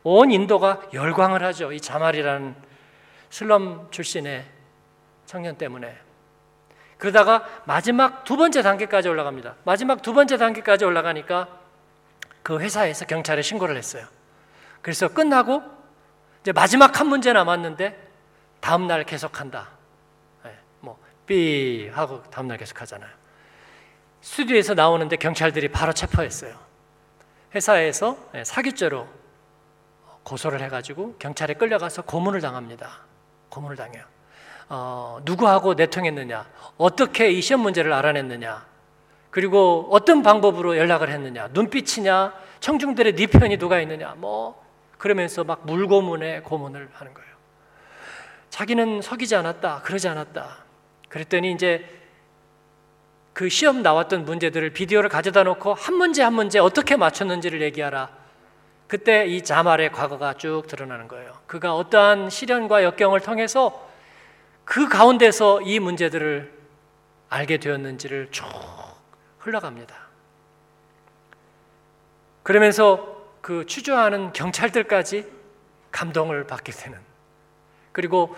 온 0.03 0.31
인도가 0.31 0.81
열광을 0.93 1.45
하죠. 1.45 1.73
이 1.73 1.81
자말이라는 1.81 2.57
슬럼 3.29 3.89
출신의 3.91 4.45
청년 5.27 5.57
때문에. 5.57 5.97
그러다가 6.97 7.47
마지막 7.65 8.25
두 8.25 8.37
번째 8.37 8.63
단계까지 8.63 9.09
올라갑니다. 9.09 9.57
마지막 9.65 10.03
두 10.03 10.13
번째 10.13 10.39
단계까지 10.39 10.85
올라가니까 10.85 11.49
그 12.43 12.59
회사에서 12.59 13.05
경찰에 13.05 13.43
신고를 13.43 13.77
했어요. 13.77 14.07
그래서 14.83 15.09
끝나고 15.09 15.63
이제 16.41 16.53
마지막 16.53 16.99
한 16.99 17.09
문제 17.09 17.33
남았는데 17.33 18.09
다음 18.61 18.87
날 18.87 19.05
계속한다. 19.05 19.80
네, 21.31 21.87
뭐삐 21.87 21.91
하고 21.95 22.23
다음 22.25 22.49
날 22.49 22.59
계속 22.59 22.81
하잖아요. 22.83 23.11
스튜디오에서 24.21 24.75
나오는데 24.75 25.17
경찰들이 25.17 25.69
바로 25.69 25.93
체포했어요. 25.93 26.55
회사에서 27.55 28.19
네, 28.33 28.45
사기죄로 28.45 29.07
고소를 30.25 30.61
해가지고 30.63 31.15
경찰에 31.19 31.55
끌려가서 31.55 32.03
고문을 32.03 32.41
당합니다. 32.41 33.05
고문을 33.49 33.77
당해요. 33.77 34.05
어, 34.69 35.21
누구하고 35.25 35.75
내통했느냐, 35.75 36.47
어떻게 36.77 37.31
이 37.31 37.41
시험 37.41 37.63
문제를 37.63 37.93
알아냈느냐, 37.93 38.65
그리고 39.31 39.89
어떤 39.91 40.23
방법으로 40.23 40.77
연락을 40.77 41.09
했느냐, 41.11 41.49
눈빛이냐, 41.53 42.33
청중들의 42.61 43.15
네 43.17 43.27
편이 43.27 43.57
누가 43.59 43.81
있느냐, 43.81 44.15
뭐 44.17 44.65
그러면서 44.99 45.43
막 45.43 45.67
물고문에 45.67 46.43
고문을 46.43 46.89
하는 46.93 47.15
거예요. 47.15 47.31
자기는 48.51 49.03
속이지 49.03 49.35
않았다, 49.35 49.83
그러지 49.83 50.07
않았다. 50.07 50.70
그랬더니 51.11 51.53
이제 51.53 51.85
그 53.35 53.49
시험 53.49 53.83
나왔던 53.83 54.25
문제들을 54.25 54.71
비디오를 54.71 55.11
가져다 55.11 55.43
놓고 55.43 55.75
한 55.75 55.95
문제 55.95 56.23
한 56.23 56.33
문제 56.33 56.59
어떻게 56.59 56.97
맞췄는지를 56.97 57.61
얘기하라. 57.63 58.11
그때 58.87 59.27
이 59.27 59.43
자말의 59.43 59.93
과거가 59.93 60.35
쭉 60.35 60.63
드러나는 60.67 61.07
거예요. 61.07 61.33
그가 61.47 61.75
어떠한 61.77 62.31
시련과 62.31 62.83
역경을 62.83 63.21
통해서 63.21 63.89
그 64.65 64.89
가운데서 64.89 65.63
이 65.63 65.79
문제들을 65.79 66.53
알게 67.29 67.59
되었는지를 67.59 68.29
쭉 68.31 68.47
흘러갑니다. 69.39 69.95
그러면서 72.43 73.25
그 73.41 73.67
추조하는 73.67 74.33
경찰들까지 74.33 75.31
감동을 75.93 76.47
받게 76.47 76.73
되는 76.73 76.99
그리고 77.93 78.37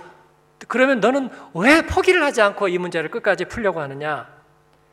그러면 0.68 1.01
너는 1.01 1.31
왜 1.55 1.83
포기를 1.83 2.22
하지 2.22 2.40
않고 2.42 2.68
이 2.68 2.79
문제를 2.79 3.11
끝까지 3.11 3.46
풀려고 3.46 3.81
하느냐? 3.81 4.29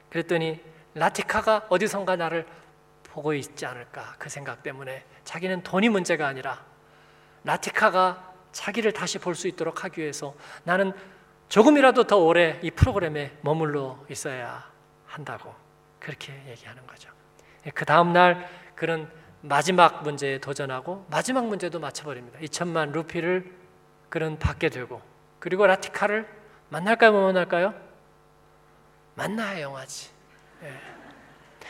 그랬더니 0.10 0.62
라티카가 0.96 1.68
어디선가 1.70 2.16
나를 2.16 2.46
보고 3.04 3.34
있지 3.34 3.66
않을까 3.66 4.16
그 4.18 4.30
생각 4.30 4.64
때문에 4.64 5.04
자기는 5.24 5.64
돈이 5.64 5.90
문제가 5.90 6.28
아니라 6.28 6.64
라티카가 7.44 8.34
자기를 8.52 8.92
다시 8.94 9.20
볼 9.20 9.36
수 9.36 9.48
있도록 9.48 9.84
하기 9.84 10.02
위해서 10.02 10.34
나는 10.64 10.92
조금이라도 11.50 12.06
더 12.06 12.18
오래 12.18 12.60
이 12.62 12.72
프로그램에 12.72 13.32
머물러 13.42 14.00
있어야 14.10 14.70
한다고 15.08 15.54
그렇게 16.00 16.34
얘기하는 16.48 16.86
거죠. 16.86 17.10
그 17.74 17.86
다음 17.86 18.14
날 18.14 18.48
그는 18.76 19.08
마지막 19.42 20.04
문제에 20.04 20.38
도전하고 20.40 21.06
마지막 21.10 21.48
문제도 21.48 21.80
맞춰버립니다. 21.80 22.40
2천만 22.40 22.92
루피를 22.92 23.52
그는 24.10 24.38
받게 24.38 24.70
되고 24.70 25.02
그리고 25.40 25.66
라티카를 25.66 26.28
만날까요, 26.70 27.12
못 27.12 27.22
만날까요? 27.22 27.74
만나야 29.16 29.62
영화지. 29.62 30.10
네. 30.62 30.74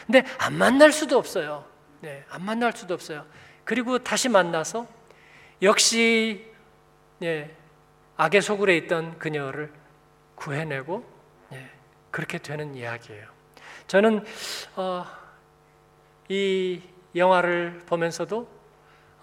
근데 0.06 0.24
안 0.40 0.54
만날 0.56 0.92
수도 0.92 1.18
없어요. 1.18 1.66
네, 2.02 2.24
안 2.30 2.44
만날 2.44 2.74
수도 2.74 2.94
없어요. 2.94 3.26
그리고 3.64 4.00
다시 4.00 4.30
만나서 4.30 4.88
역시 5.62 6.52
네, 7.20 7.56
악의 8.18 8.42
소굴에 8.42 8.78
있던 8.78 9.20
그녀를 9.20 9.72
구해내고 10.36 11.06
네, 11.50 11.70
그렇게 12.12 12.38
되는 12.38 12.76
이야기예요. 12.76 13.28
저는 13.88 14.24
어, 14.76 15.06
이 16.30 16.82
영화를 17.16 17.82
보면서도 17.86 18.48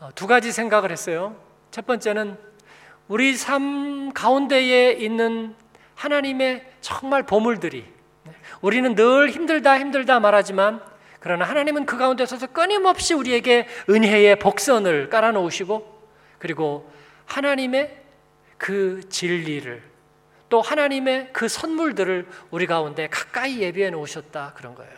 어, 0.00 0.10
두 0.14 0.26
가지 0.26 0.52
생각을 0.52 0.90
했어요. 0.90 1.36
첫 1.70 1.86
번째는 1.86 2.38
우리 3.08 3.36
삶 3.36 4.12
가운데에 4.12 4.92
있는 4.92 5.54
하나님의 5.94 6.66
정말 6.80 7.22
보물들이 7.22 7.84
우리는 8.60 8.94
늘 8.94 9.30
힘들다 9.30 9.78
힘들다 9.78 10.20
말하지만 10.20 10.82
그러나 11.20 11.44
하나님은 11.44 11.86
그 11.86 11.96
가운데서 11.96 12.46
끊임없이 12.48 13.14
우리에게 13.14 13.66
은혜의 13.88 14.38
복선을 14.38 15.08
깔아 15.08 15.32
놓으시고 15.32 15.96
그리고 16.38 16.92
하나님의 17.26 17.96
그 18.58 19.08
진리를 19.08 19.82
또 20.48 20.60
하나님의 20.62 21.30
그 21.32 21.48
선물들을 21.48 22.28
우리 22.50 22.66
가운데 22.66 23.08
가까이 23.08 23.60
예비해 23.60 23.90
놓으셨다 23.90 24.52
그런 24.54 24.74
거예요. 24.74 24.94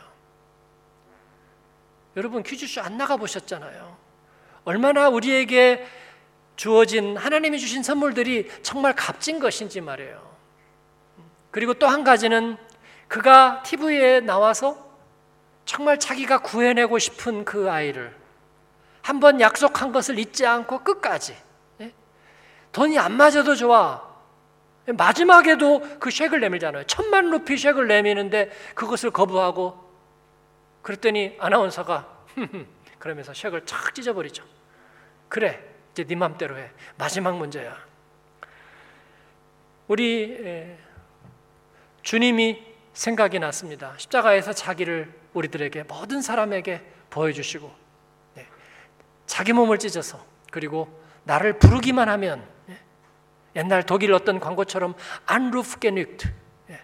여러분 2.17 2.43
퀴즈쇼 2.43 2.81
안 2.83 2.97
나가 2.97 3.17
보셨잖아요. 3.17 3.97
얼마나 4.65 5.09
우리에게 5.09 5.87
주어진 6.59 7.17
하나님이 7.17 7.61
주신 7.61 7.85
선물들이 7.85 8.51
정말 8.63 8.93
값진 8.93 9.39
것인지 9.39 9.81
말이에요. 9.81 10.29
그리고 11.53 11.73
또 11.75 11.87
한 11.87 12.03
가지는 12.03 12.57
그가 13.07 13.63
TV에 13.63 14.21
나와서 14.21 14.77
정말 15.65 16.01
자기가 16.01 16.39
구해내고 16.39 16.99
싶은 16.99 17.45
그 17.45 17.71
아이를 17.71 18.15
한 19.03 19.21
번 19.21 19.41
약속한 19.41 19.93
것을 19.93 20.19
잊지 20.19 20.45
않고 20.47 20.81
끝까지 20.83 21.37
예? 21.81 21.93
돈이 22.73 22.99
안 22.99 23.13
맞아도 23.13 23.55
좋아 23.55 24.03
마지막에도 24.87 25.81
그 26.01 26.11
쉑을 26.11 26.41
내밀잖아요 26.41 26.85
천만 26.85 27.31
루피 27.31 27.57
쉑을 27.57 27.87
내미는데 27.87 28.51
그것을 28.75 29.11
거부하고 29.11 29.79
그랬더니 30.83 31.37
아나운서가 31.39 32.07
그러면서 32.99 33.33
쉑을 33.33 33.65
착 33.65 33.95
찢어버리죠 33.95 34.43
그래 35.29 35.68
이제 35.99 36.05
네 36.05 36.15
맘대로 36.15 36.57
해 36.57 36.71
마지막 36.97 37.37
문제야 37.37 37.77
우리 39.89 40.77
주님이 42.03 42.65
생각이 42.93 43.39
났습니다. 43.39 43.95
십자가에서 43.97 44.53
자기를 44.53 45.13
우리들에게 45.35 45.85
모든 45.85 46.23
사람에게 46.23 46.83
보여주시고 47.11 47.75
네. 48.35 48.47
자기 49.27 49.53
몸을 49.53 49.79
찢어서 49.79 50.25
그리고 50.51 50.89
나를 51.25 51.59
부르기만 51.59 52.09
하면 52.09 52.47
네. 52.67 52.79
옛날 53.57 53.83
독일 53.85 54.13
어떤 54.13 54.41
광고처럼 54.41 54.95
안루프게닉트 55.27 56.33
네. 56.67 56.83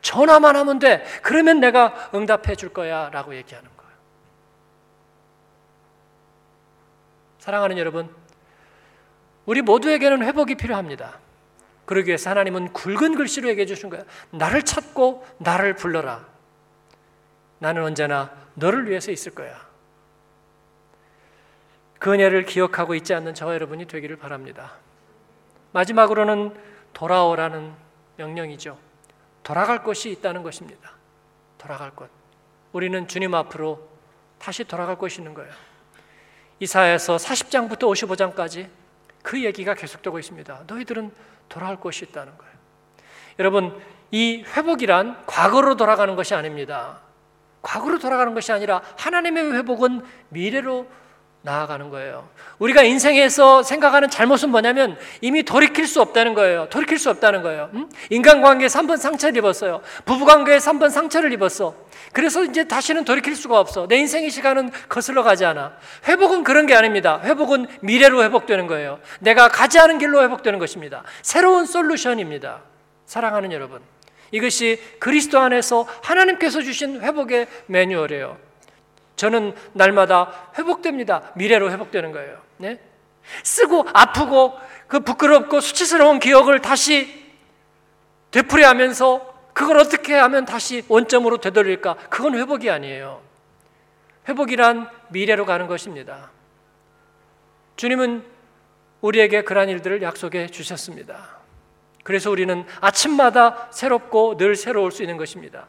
전화만 0.00 0.56
하면 0.56 0.78
돼. 0.78 1.04
그러면 1.22 1.60
내가 1.60 2.10
응답해 2.14 2.56
줄 2.56 2.70
거야 2.70 3.10
라고 3.10 3.34
얘기하는 3.34 3.68
거예요. 3.76 3.92
사랑하는 7.38 7.78
여러분, 7.78 8.14
우리 9.48 9.62
모두에게는 9.62 10.22
회복이 10.24 10.56
필요합니다. 10.56 11.18
그러기 11.86 12.08
위해서 12.08 12.28
하나님은 12.28 12.74
굵은 12.74 13.14
글씨로 13.14 13.48
얘기해 13.48 13.64
주신 13.64 13.88
거예요. 13.88 14.04
나를 14.28 14.62
찾고 14.62 15.26
나를 15.38 15.74
불러라. 15.74 16.26
나는 17.58 17.82
언제나 17.82 18.30
너를 18.52 18.90
위해서 18.90 19.10
있을 19.10 19.34
거야. 19.34 19.58
그 21.98 22.12
은혜를 22.12 22.44
기억하고 22.44 22.94
있지 22.96 23.14
않는 23.14 23.32
저와 23.32 23.54
여러분이 23.54 23.86
되기를 23.86 24.16
바랍니다. 24.16 24.74
마지막으로는 25.72 26.54
돌아오라는 26.92 27.72
명령이죠. 28.18 28.78
돌아갈 29.42 29.82
곳이 29.82 30.10
있다는 30.10 30.42
것입니다. 30.42 30.92
돌아갈 31.56 31.92
곳. 31.92 32.10
우리는 32.72 33.08
주님 33.08 33.34
앞으로 33.34 33.88
다시 34.38 34.64
돌아갈 34.64 34.96
곳이 34.96 35.22
있는 35.22 35.32
거예요. 35.32 35.50
이사에서 36.60 37.16
40장부터 37.16 37.90
55장까지 38.34 38.68
그 39.22 39.44
얘기가 39.44 39.74
계속되고 39.74 40.18
있습니다. 40.18 40.64
너희들은 40.66 41.10
돌아갈 41.48 41.76
곳이 41.76 42.04
있다는 42.06 42.36
거예요. 42.36 42.52
여러분, 43.38 43.80
이 44.10 44.44
회복이란 44.56 45.26
과거로 45.26 45.76
돌아가는 45.76 46.14
것이 46.16 46.34
아닙니다. 46.34 47.00
과거로 47.62 47.98
돌아가는 47.98 48.32
것이 48.34 48.52
아니라 48.52 48.82
하나님의 48.96 49.52
회복은 49.54 50.02
미래로 50.30 50.88
나아가는 51.42 51.88
거예요. 51.90 52.28
우리가 52.58 52.82
인생에서 52.82 53.62
생각하는 53.62 54.10
잘못은 54.10 54.50
뭐냐면 54.50 54.98
이미 55.20 55.44
돌이킬 55.44 55.86
수 55.86 56.00
없다는 56.00 56.34
거예요. 56.34 56.68
돌이킬 56.68 56.98
수 56.98 57.10
없다는 57.10 57.42
거예요. 57.42 57.70
응? 57.74 57.88
인간관계에서 58.10 58.78
한번 58.78 58.96
상처를 58.96 59.36
입었어요. 59.36 59.80
부부관계에서 60.04 60.70
한번 60.70 60.90
상처를 60.90 61.32
입었어. 61.32 61.74
그래서 62.12 62.42
이제 62.42 62.64
다시는 62.64 63.04
돌이킬 63.04 63.36
수가 63.36 63.60
없어. 63.60 63.86
내 63.86 63.96
인생의 63.96 64.30
시간은 64.30 64.70
거슬러 64.88 65.22
가지 65.22 65.44
않아. 65.44 65.76
회복은 66.08 66.42
그런 66.42 66.66
게 66.66 66.74
아닙니다. 66.74 67.20
회복은 67.22 67.66
미래로 67.80 68.24
회복되는 68.24 68.66
거예요. 68.66 68.98
내가 69.20 69.48
가지 69.48 69.78
않은 69.78 69.98
길로 69.98 70.22
회복되는 70.22 70.58
것입니다. 70.58 71.04
새로운 71.22 71.66
솔루션입니다. 71.66 72.62
사랑하는 73.06 73.52
여러분. 73.52 73.80
이것이 74.32 74.82
그리스도 74.98 75.38
안에서 75.38 75.86
하나님께서 76.02 76.62
주신 76.62 77.00
회복의 77.00 77.46
매뉴얼이에요. 77.66 78.47
저는 79.18 79.52
날마다 79.74 80.50
회복됩니다. 80.56 81.32
미래로 81.34 81.70
회복되는 81.70 82.12
거예요. 82.12 82.40
네? 82.56 82.80
쓰고 83.42 83.86
아프고 83.92 84.54
그 84.86 85.00
부끄럽고 85.00 85.60
수치스러운 85.60 86.18
기억을 86.18 86.60
다시 86.62 87.26
되풀이하면서 88.30 89.34
그걸 89.52 89.78
어떻게 89.78 90.14
하면 90.14 90.44
다시 90.44 90.84
원점으로 90.88 91.38
되돌릴까? 91.38 91.96
그건 92.08 92.36
회복이 92.36 92.70
아니에요. 92.70 93.20
회복이란 94.28 94.88
미래로 95.08 95.46
가는 95.46 95.66
것입니다. 95.66 96.30
주님은 97.76 98.24
우리에게 99.00 99.42
그러한 99.42 99.68
일들을 99.68 100.00
약속해 100.02 100.46
주셨습니다. 100.46 101.38
그래서 102.04 102.30
우리는 102.30 102.64
아침마다 102.80 103.68
새롭고 103.70 104.36
늘 104.36 104.54
새로울 104.54 104.92
수 104.92 105.02
있는 105.02 105.16
것입니다. 105.16 105.66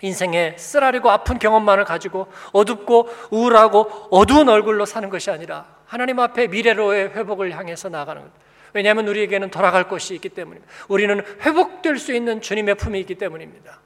인생의 0.00 0.58
쓰라리고 0.58 1.10
아픈 1.10 1.38
경험만을 1.38 1.84
가지고 1.84 2.26
어둡고 2.52 3.08
우울하고 3.30 4.08
어두운 4.10 4.48
얼굴로 4.48 4.86
사는 4.86 5.08
것이 5.08 5.30
아니라 5.30 5.66
하나님 5.86 6.18
앞에 6.18 6.48
미래로의 6.48 7.10
회복을 7.10 7.56
향해서 7.56 7.88
나아가는 7.88 8.22
것. 8.22 8.30
왜냐하면 8.72 9.06
우리에게는 9.06 9.50
돌아갈 9.50 9.88
곳이 9.88 10.14
있기 10.16 10.30
때문입니다. 10.30 10.70
우리는 10.88 11.24
회복될 11.42 11.98
수 11.98 12.12
있는 12.12 12.40
주님의 12.40 12.74
품이 12.74 12.98
있기 13.00 13.14
때문입니다. 13.14 13.80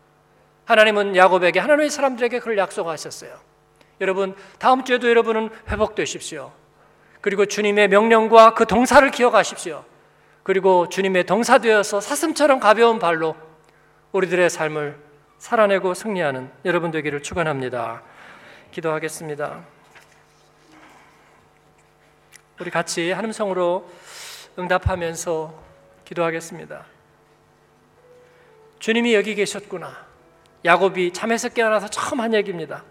하나님은 0.65 1.15
야곱에게 1.15 1.61
하나님의 1.61 1.91
사람들에게 1.91 2.39
그걸 2.39 2.59
약속하셨어요. 2.59 3.37
여러분 4.01 4.35
다음 4.59 4.85
주에도 4.85 5.09
여러분은 5.09 5.51
회복되십시오. 5.69 6.53
그리고 7.21 7.47
주님의 7.47 7.89
명령과 7.89 8.55
그 8.55 8.65
동사를 8.65 9.09
기억하십시오. 9.11 9.85
그리고 10.43 10.89
주님의 10.89 11.25
동사 11.25 11.59
되어서 11.59 12.01
사슴처럼 12.01 12.61
가벼운 12.61 12.99
발로 12.99 13.37
우리들의 14.13 14.49
삶을 14.49 15.08
살아내고 15.39 15.95
승리하는 15.95 16.51
여러분 16.65 16.91
되기를 16.91 17.23
축원합니다. 17.23 18.03
기도하겠습니다. 18.73 19.65
우리 22.61 22.71
같이 22.71 23.13
한 23.13 23.25
음성으로 23.25 23.89
응답하면서 24.59 25.55
기도하겠습니다. 26.05 26.85
주님이 28.81 29.15
여기 29.15 29.35
계셨구나. 29.35 30.07
야곱이 30.65 31.13
잠에서 31.13 31.49
깨어나서 31.49 31.89
처음 31.89 32.21
한 32.21 32.35
얘기입니다. 32.35 32.85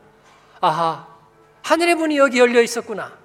아하, 0.62 1.08
하늘의 1.64 1.96
문이 1.96 2.18
여기 2.18 2.40
열려 2.40 2.62
있었구나. 2.62 3.18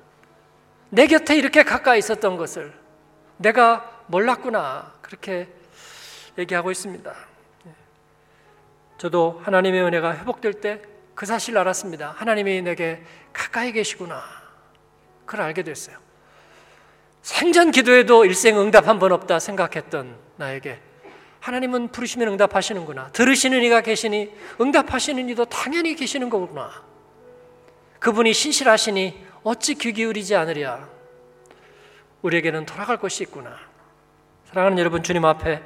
내 0.91 1.07
곁에 1.07 1.37
이렇게 1.37 1.63
가까이 1.63 2.01
있었던 2.01 2.37
것을 2.37 2.75
내가 3.37 4.03
몰랐구나. 4.09 4.95
그렇게 5.01 5.49
얘기하고 6.37 6.71
있습니다. 6.71 7.32
저도 9.03 9.41
하나님의 9.45 9.83
은혜가 9.83 10.19
회복될 10.19 10.55
때 10.55 10.81
그 11.15 11.27
사실을 11.27 11.59
알았습니다. 11.61 12.15
하나님이 12.17 12.63
내게 12.63 13.03
가까이 13.33 13.73
계시구나. 13.73 14.23
그걸 15.27 15.43
알게 15.43 15.63
됐어요. 15.63 15.99
생전 17.23 17.71
기도에도 17.71 18.25
일생 18.25 18.59
응답 18.59 18.89
한 18.89 18.99
번 18.99 19.13
없다 19.13 19.39
생각했던 19.39 20.17
나에게 20.37 20.81
하나님은 21.41 21.89
부르시면 21.89 22.29
응답하시는구나. 22.29 23.11
들으시는 23.13 23.63
이가 23.63 23.81
계시니 23.83 24.33
응답하시는 24.61 25.29
이도 25.29 25.45
당연히 25.45 25.95
계시는 25.95 26.31
거구나. 26.31 26.83
그분이 27.99 28.33
신실하시니 28.33 29.27
어찌 29.43 29.75
귀 29.75 29.93
기울이지 29.93 30.35
않으랴. 30.35 30.89
우리에게는 32.23 32.67
돌아갈 32.67 32.97
것이 32.97 33.25
있구나. 33.25 33.57
사랑하는 34.47 34.79
여러분, 34.79 35.03
주님 35.03 35.25
앞에 35.25 35.63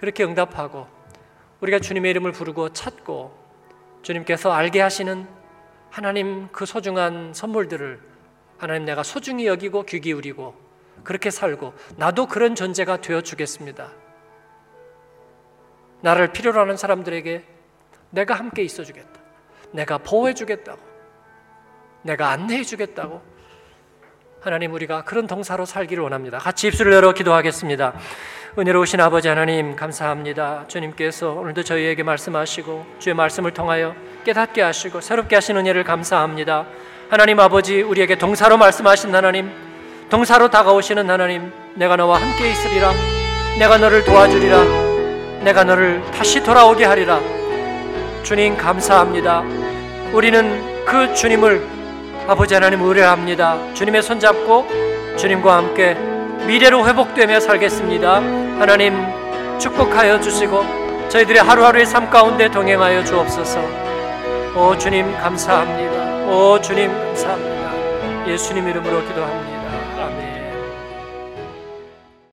그렇게 0.00 0.24
응답하고 0.24 0.97
우리가 1.60 1.80
주님의 1.80 2.10
이름을 2.10 2.32
부르고 2.32 2.72
찾고 2.72 3.36
주님께서 4.02 4.52
알게 4.52 4.80
하시는 4.80 5.26
하나님 5.90 6.48
그 6.52 6.66
소중한 6.66 7.32
선물들을 7.34 8.00
하나님 8.58 8.84
내가 8.84 9.02
소중히 9.02 9.46
여기고 9.46 9.84
귀 9.84 10.00
기울이고 10.00 10.54
그렇게 11.04 11.30
살고 11.30 11.74
나도 11.96 12.26
그런 12.26 12.54
존재가 12.54 13.00
되어 13.00 13.22
주겠습니다. 13.22 13.90
나를 16.00 16.32
필요로 16.32 16.60
하는 16.60 16.76
사람들에게 16.76 17.44
내가 18.10 18.34
함께 18.34 18.62
있어 18.62 18.84
주겠다. 18.84 19.20
내가 19.72 19.98
보호해 19.98 20.34
주겠다고. 20.34 20.80
내가 22.02 22.30
안내해 22.30 22.62
주겠다고. 22.62 23.20
하나님 24.40 24.72
우리가 24.72 25.02
그런 25.02 25.26
동사로 25.26 25.66
살기를 25.66 26.00
원합니다. 26.02 26.38
같이 26.38 26.68
입술을 26.68 26.92
열어 26.92 27.12
기도하겠습니다. 27.12 27.92
은혜로우신 28.56 29.00
아버지 29.00 29.26
하나님 29.26 29.74
감사합니다. 29.74 30.64
주님께서 30.68 31.32
오늘도 31.32 31.64
저희에게 31.64 32.04
말씀하시고 32.04 32.86
주의 33.00 33.14
말씀을 33.16 33.52
통하여 33.52 33.96
깨닫게 34.24 34.62
하시고 34.62 35.00
새롭게 35.00 35.34
하신 35.34 35.56
은혜를 35.56 35.82
감사합니다. 35.82 36.66
하나님 37.10 37.40
아버지 37.40 37.82
우리에게 37.82 38.16
동사로 38.16 38.56
말씀하신 38.58 39.12
하나님 39.12 39.50
동사로 40.08 40.50
다가오시는 40.50 41.10
하나님 41.10 41.52
내가 41.74 41.96
너와 41.96 42.20
함께 42.20 42.50
있으리라 42.50 42.92
내가 43.58 43.76
너를 43.76 44.04
도와주리라 44.04 45.42
내가 45.42 45.64
너를 45.64 46.00
다시 46.12 46.42
돌아오게 46.42 46.84
하리라 46.84 47.20
주님 48.22 48.56
감사합니다. 48.56 49.42
우리는 50.12 50.84
그 50.84 51.12
주님을 51.14 51.77
아버지 52.28 52.52
하나님 52.52 52.82
의뢰합니다. 52.82 53.72
주님의 53.72 54.02
손잡고 54.02 54.68
주님과 55.16 55.56
함께 55.56 55.94
미래로 56.46 56.86
회복되며 56.86 57.40
살겠습니다. 57.40 58.16
하나님 58.60 58.94
축복하여 59.58 60.20
주시고 60.20 61.08
저희들의 61.08 61.42
하루하루의 61.42 61.86
삶 61.86 62.10
가운데 62.10 62.50
동행하여 62.50 63.02
주옵소서. 63.04 63.60
오 64.54 64.76
주님 64.76 65.10
감사합니다. 65.16 66.26
오 66.26 66.60
주님 66.60 66.92
감사합니다. 66.92 68.28
예수님 68.28 68.68
이름으로 68.68 69.06
기도합니다. 69.06 69.47